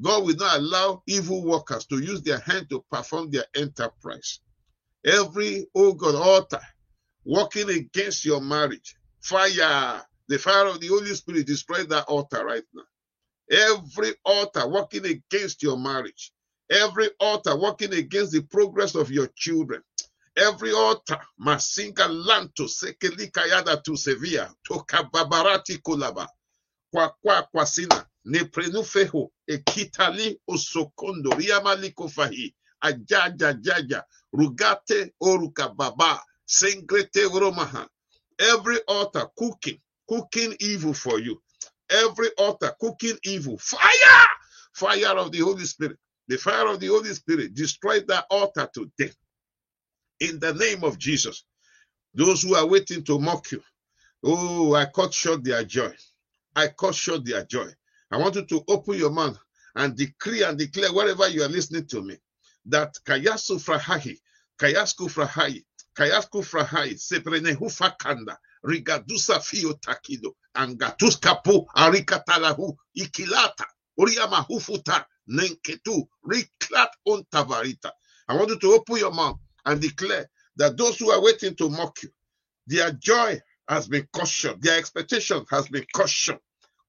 [0.00, 4.40] God will not allow evil workers to use their hand to perform their enterprise.
[5.04, 6.60] Every, oh God, altar
[7.24, 12.64] working against your marriage, fire, the fire of the Holy Spirit destroy that altar right
[12.74, 12.82] now.
[13.50, 16.32] Every altar working against your marriage,
[16.70, 19.82] every altar working against the progress of your children,
[20.36, 26.28] every altar, masinga lanto sekelika yada to sevilla, to kababarati kulaba,
[26.92, 31.30] kwa kwa kwasina, neprenufeho ekitali osokondo.
[31.30, 34.04] Riamaliko fahi ajaja jaja.
[34.32, 37.86] Rugate oruka baba sengrete romaha
[38.40, 39.78] every altar cooking
[40.10, 41.40] cooking evil for you.
[41.88, 43.58] Every altar cooking evil.
[43.58, 44.28] Fire!
[44.74, 45.96] Fire of the holy spirit.
[46.28, 49.12] The fire of the holy spirit destroy that altar today.
[50.20, 51.44] In the name of jesus.
[52.14, 53.62] Those who are waiting to mock you.
[54.24, 55.94] Oh i cut short their joy.
[56.56, 57.68] I cut short their joy.
[58.10, 59.38] I want you to open your mouth
[59.76, 62.18] and decree and declare wherever you are listening to me
[62.66, 64.18] that Kayasu Frahahi,
[64.58, 65.64] Kayasku Frahahi,
[65.96, 73.64] Kayasku Frahahi, Seprene Hufakanda, Rigadusa Fio Takido, Angatuskapu, Arikatalahu, Ikilata,
[73.98, 77.90] Uriama Hufuta, Nenketu, Riklat Ontavarita.
[78.28, 81.68] I want you to open your mouth and declare that those who are waiting to
[81.68, 82.10] mock you,
[82.66, 86.38] their joy has been cautioned, their expectation has been cautioned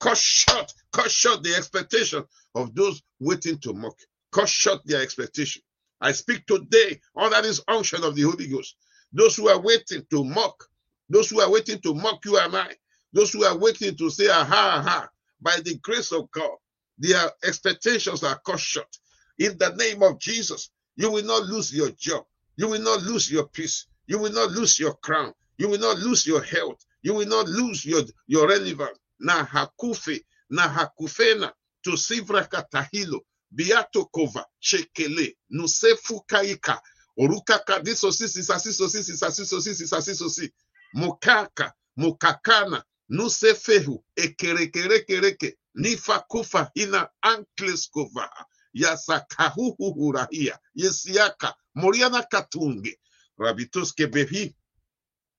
[0.01, 2.23] Cut short, cut short the expectation
[2.55, 3.95] of those waiting to mock.
[4.31, 5.61] Cut short their expectation.
[6.01, 8.75] I speak today under this unction of the Holy Ghost.
[9.14, 10.64] Those who are waiting to mock,
[11.09, 12.76] those who are waiting to mock you and I,
[13.14, 15.09] those who are waiting to say, aha, aha,
[15.41, 16.57] by the grace of God,
[16.97, 18.97] their expectations are cut short.
[19.39, 22.24] In the name of Jesus, you will not lose your job.
[22.57, 23.88] You will not lose your peace.
[24.07, 25.34] You will not lose your crown.
[25.57, 26.86] You will not lose your health.
[27.01, 35.38] You will not lose your, your relevance na hakufe na hakufena tusivra katahilo biatokova shekele
[35.49, 36.82] nusefu kaika
[37.22, 40.51] oruka kadiso sisi sasiso sisi sasiso sisi sasiso si
[40.93, 48.30] mukaka mukakana nusefehu ekerekerekereke nifakufa hina ankleskova
[48.74, 52.99] yasakahuhuhurahia yesiaka moriana katunge
[53.39, 54.45] rabituske behi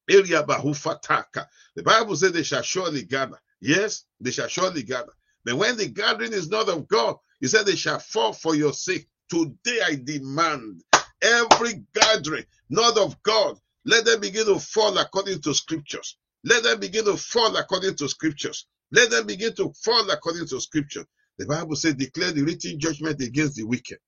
[0.09, 1.47] Elia bahufataka.
[1.77, 3.41] The Bible says they shall surely gather.
[3.61, 5.13] Yes, they shall surely gather.
[5.45, 8.73] But when the gathering is not of God, he said they shall fall for your
[8.73, 9.07] sake.
[9.31, 10.83] Today I demand
[11.23, 16.17] every gathering not of God, let them begin to fall according to scriptures.
[16.45, 18.67] Let them begin to fall according to scriptures.
[18.93, 21.05] Let them begin to fall according to scripture.
[21.39, 23.99] The Bible says, declare the written judgment against the wicked.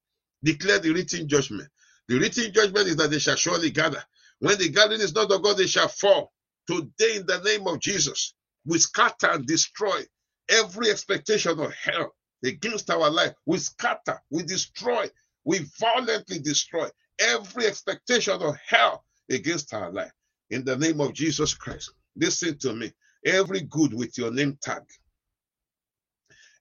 [0.43, 1.69] Declare the written judgment.
[2.09, 4.03] The written judgment is that they shall surely gather.
[4.41, 6.33] When the gathering is not of God, they shall fall.
[6.67, 8.35] Today, in the name of Jesus,
[8.67, 10.03] we scatter and destroy
[10.49, 13.33] every expectation of hell against our life.
[13.47, 15.09] We scatter, we destroy,
[15.45, 16.89] we violently destroy
[17.21, 20.13] every expectation of hell against our life.
[20.51, 22.93] In the name of Jesus Christ, listen to me.
[23.25, 24.83] Every good with your name tag,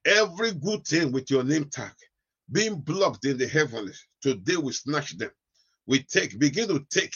[0.06, 1.92] every good thing with your name tag
[2.52, 5.30] being blocked in the heavens, today we snatch them.
[5.86, 7.14] We take, begin to take,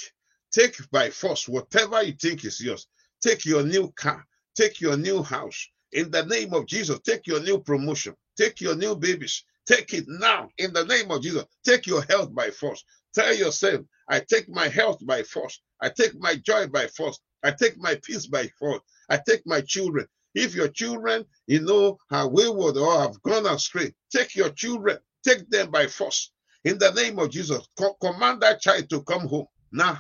[0.53, 2.86] take by force whatever you think is yours.
[3.22, 4.26] Take your new car,
[4.59, 6.99] Take your new house in the name of Jesus.
[7.01, 8.14] Take your new promotion.
[8.36, 9.45] Take your new babies.
[9.66, 11.45] Take it now in the name of Jesus.
[11.64, 12.82] Take your health by force.
[13.14, 15.61] Tell yourself, I take my health by force.
[15.82, 17.18] I take my joy by force.
[17.44, 18.80] I take my peace by force.
[19.11, 20.06] I take my children.
[20.34, 25.48] If your children, you know, are wayward or have gone astray, take your children, take
[25.50, 26.32] them by force.
[26.64, 29.46] In the name of Jesus, co- command that child to come home.
[29.72, 29.90] Break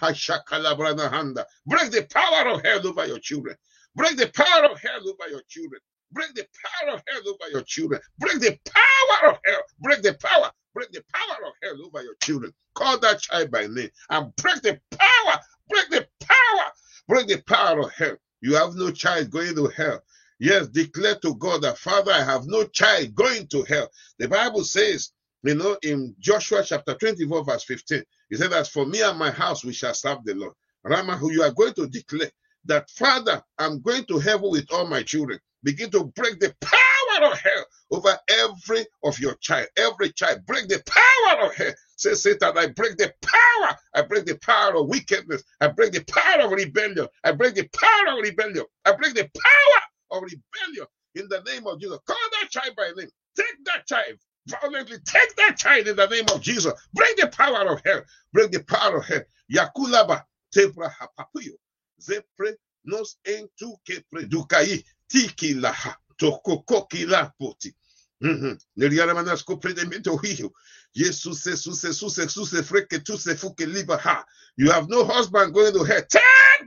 [1.92, 3.56] the power of hell over your children.
[3.96, 5.80] Break the power of hell over your children.
[6.12, 8.00] Break the power of hell over your children.
[8.18, 9.62] Break the power of hell.
[9.80, 10.50] Break the power.
[10.78, 12.52] Break the power of hell over your children.
[12.74, 16.66] Call that child by name and break the power, break the power,
[17.08, 18.16] break the power of hell.
[18.40, 20.00] You have no child going to hell.
[20.38, 23.88] Yes, declare to God that, Father, I have no child going to hell.
[24.20, 25.10] The Bible says,
[25.42, 29.32] you know, in Joshua chapter 24, verse 15, he said, As for me and my
[29.32, 30.54] house, we shall serve the Lord.
[30.84, 32.30] Rama, who you are going to declare
[32.66, 35.40] that, Father, I'm going to heaven with all my children.
[35.64, 36.87] Begin to break the power
[37.24, 40.44] of hell over every of your child, every child.
[40.46, 41.72] Break the power of hell.
[41.96, 43.76] Say, Satan, I break the power.
[43.94, 45.42] I break the power of wickedness.
[45.60, 47.08] I break the power of rebellion.
[47.24, 48.64] I break the power of rebellion.
[48.84, 51.98] I break the power of rebellion in the name of Jesus.
[52.06, 53.10] Call that child by name.
[53.36, 54.98] Take that child violently.
[55.04, 56.72] Take that child in the name of Jesus.
[56.94, 58.02] Bring the power of hell.
[58.32, 59.22] Bring the power of hell.
[59.52, 60.22] Yakulaba
[60.54, 61.54] tebra hapapuyo.
[62.00, 62.54] Zepre
[62.84, 67.74] nos entu kepre dukai tiki laha tokokoki la poti.
[68.22, 68.58] Mhm.
[68.76, 70.52] Neriara manas compredamento hiyo.
[70.94, 74.26] Jesus Jesus Jesus Jesus freke tu se fuke liba ha.
[74.56, 76.02] You have no husband going to hell.
[76.10, 76.22] Take,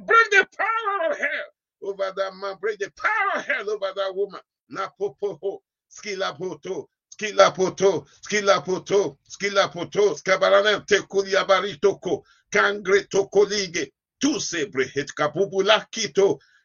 [0.08, 2.58] bring the power of hell over that man.
[2.62, 4.41] Bring the power of hell over that woman.
[4.70, 13.04] Na popoho, skila poto, skila poto, skila poto, skila poto, skabarana te kulia baritoko, kangre
[13.12, 13.91] toko lige,
[14.22, 15.86] tu se brehet kapubula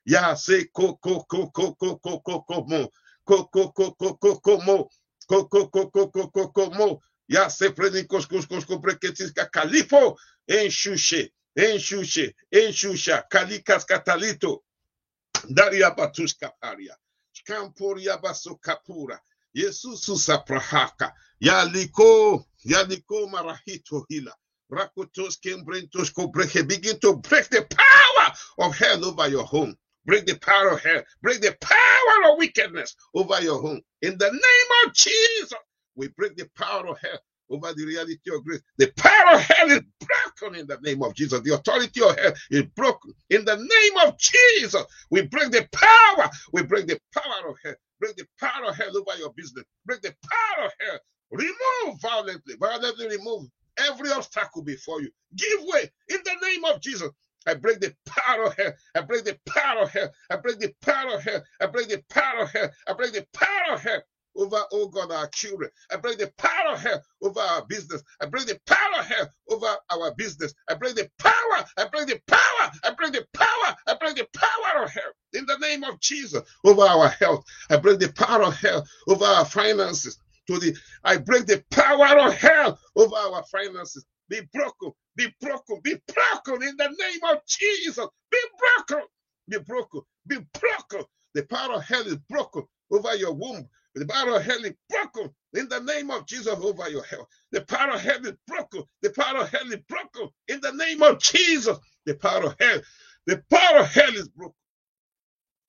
[0.06, 2.88] Yase koko koko koko koko mo.
[3.24, 4.88] Koko koko koko mo.
[5.28, 7.00] Koko koko koko koko mo.
[7.28, 10.16] Yase preni kos kos kopreketiska kalifo.
[10.48, 13.22] Enxuxe, enxuxe, enxuxa.
[13.30, 14.62] Kalikas catalito.
[15.48, 16.96] Daria batus kaparia.
[17.46, 19.18] Kamporia baso kapura.
[19.54, 21.12] Yesusu saprahaka.
[21.40, 24.32] Yaliko, yaliko marahito hila.
[24.70, 26.66] Rakutos kembrentos kobrehe.
[26.68, 29.76] Begin to break the power of hell over your home.
[30.06, 31.02] Break the power of hell.
[31.22, 33.82] Break the power of wickedness over your home.
[34.02, 35.54] In the name of Jesus,
[35.96, 38.62] we break the power of hell over the reality of grace.
[38.78, 41.40] The power of hell is broken in the name of Jesus.
[41.42, 44.84] The authority of hell is broken in the name of Jesus.
[45.10, 46.30] We break the power.
[46.52, 47.74] We break the power of hell.
[48.00, 49.64] Break the power of hell over your business.
[49.86, 50.98] Break the power of hell.
[51.32, 53.48] Remove violently, violently remove
[53.78, 55.10] every obstacle before you.
[55.36, 57.10] Give way in the name of Jesus.
[57.46, 58.72] I break the power of hell.
[58.94, 60.10] I break the power of hell.
[60.30, 61.42] I break the power of hell.
[61.60, 62.70] I break the power of hell.
[62.88, 64.02] I break the power of hell
[64.36, 65.70] over, oh God, our children.
[65.92, 68.02] I break the power of hell over our business.
[68.20, 70.54] I break the power of hell over our business.
[70.68, 71.64] I break the power.
[71.78, 72.70] I break the power.
[72.84, 73.76] I break the power.
[73.86, 77.44] I break the power of hell in the name of Jesus over our health.
[77.70, 80.18] I break the power of hell over our finances.
[80.48, 84.04] To the, I break the power of hell over our finances.
[84.28, 88.06] Be broken, be broken, be broken in the name of Jesus.
[88.30, 89.06] Be broken,
[89.48, 91.06] be broken, be broken.
[91.34, 93.68] The power of hell is broken over your womb.
[93.94, 97.28] The power of hell is broken in the name of Jesus over your health.
[97.52, 98.84] The power of hell is broken.
[99.02, 101.78] The power of hell is broken in the name of Jesus.
[102.06, 102.80] The power of hell,
[103.26, 104.54] the power of hell is broken.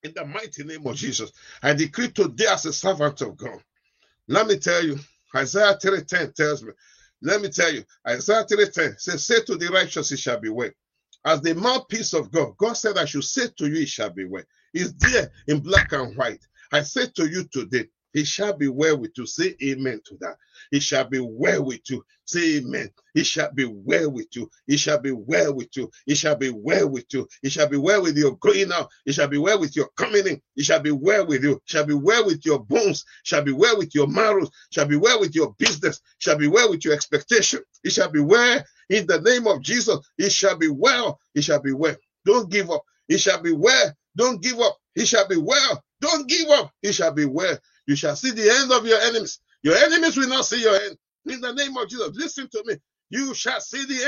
[0.03, 1.31] In the mighty name of Jesus,
[1.63, 3.61] I decree today as a servant of God.
[4.27, 4.99] Let me tell you,
[5.35, 6.73] Isaiah 3:10 tells me.
[7.21, 10.71] Let me tell you, Isaiah 3:10 says, "Say to the righteous, it shall be well."
[11.25, 14.25] As the mouthpiece of God, God said, "I should say to you, it shall be
[14.25, 16.41] well." It's there in black and white.
[16.71, 19.27] I say to you today, it shall be well with you.
[19.27, 20.37] Say amen to that.
[20.71, 22.05] It shall be well with you.
[22.25, 22.91] Say amen.
[23.15, 24.49] It shall be well with you.
[24.67, 25.91] It shall be well with you.
[26.07, 27.27] It shall be well with you.
[27.43, 28.89] It shall be well with your going out.
[29.05, 30.41] It shall be well with your coming in.
[30.57, 31.61] It shall be well with you.
[31.65, 33.05] Shall be well with your bones.
[33.23, 34.49] Shall be well with your marrows.
[34.71, 36.01] Shall be well with your business.
[36.19, 37.61] Shall be well with your expectation.
[37.83, 39.99] It shall be well in the name of Jesus.
[40.17, 41.19] It shall be well.
[41.35, 41.95] It shall be well.
[42.25, 42.83] Don't give up.
[43.09, 43.93] It shall be well.
[44.17, 44.77] Don't give up.
[44.95, 45.83] It shall be well.
[46.01, 46.71] Don't give up.
[46.83, 47.57] It shall be well.
[47.87, 49.39] You shall see the end of your enemies.
[49.63, 50.97] Your enemies will not see your end.
[51.27, 52.75] In the name of Jesus, listen to me.
[53.11, 54.03] You shall see the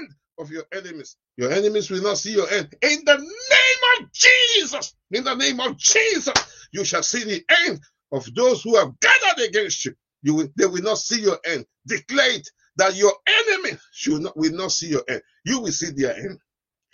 [0.00, 0.10] end
[0.40, 1.16] of your enemies.
[1.38, 2.74] Your enemies will not see your end.
[2.82, 6.34] In the name of Jesus, in the name of Jesus,
[6.72, 7.80] you shall see the end
[8.12, 9.94] of those who have gathered against you.
[10.22, 11.66] You will, they will not see your end.
[11.86, 15.22] Declare it that your enemy should not, will not see your end.
[15.46, 16.40] You will see their end.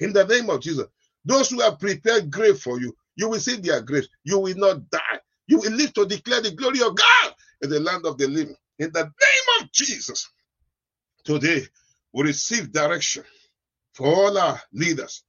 [0.01, 0.87] In the name of Jesus,
[1.25, 4.09] those who have prepared grave for you, you will see their graves.
[4.25, 5.01] You will not die.
[5.47, 8.57] You will live to declare the glory of God in the land of the living.
[8.79, 10.31] In the name of Jesus,
[11.25, 11.63] today
[12.13, 13.25] we receive direction
[13.93, 15.25] for all our leaders,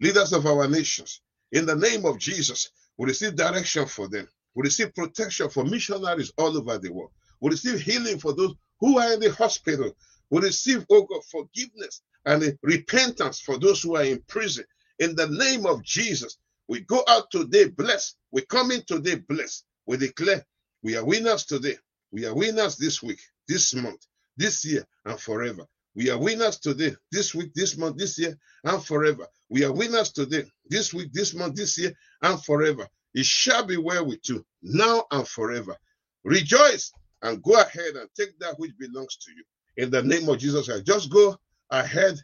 [0.00, 1.22] leaders of our nations.
[1.52, 4.28] In the name of Jesus, we receive direction for them.
[4.54, 7.12] We receive protection for missionaries all over the world.
[7.40, 9.92] We receive healing for those who are in the hospital.
[10.30, 14.64] We receive, oh God, forgiveness and repentance for those who are in prison.
[14.98, 16.36] In the name of Jesus,
[16.70, 18.14] we go out today blessed.
[18.30, 19.64] We come in today blessed.
[19.86, 20.46] We declare
[20.84, 21.74] we are winners today.
[22.12, 23.18] We are winners this week,
[23.48, 24.06] this month,
[24.36, 25.66] this year, and forever.
[25.96, 29.26] We are winners today, this week, this month, this year, and forever.
[29.48, 31.92] We are winners today, this week, this month, this year,
[32.22, 32.86] and forever.
[33.14, 35.76] It shall be well with you, now and forever.
[36.22, 36.92] Rejoice
[37.22, 39.42] and go ahead and take that which belongs to you.
[39.82, 41.36] In the name of Jesus Christ, just go
[41.70, 42.16] ahead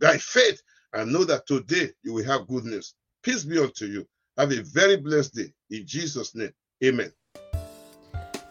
[0.00, 0.62] by faith
[0.92, 2.94] and know that today you will have good news.
[3.24, 4.06] Peace be unto you.
[4.36, 5.52] Have a very blessed day.
[5.70, 6.52] In Jesus' name,
[6.84, 7.10] amen.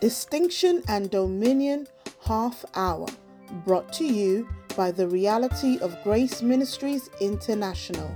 [0.01, 1.87] Distinction and Dominion
[2.25, 3.07] Half Hour,
[3.65, 8.09] brought to you by the Reality of Grace Ministries International.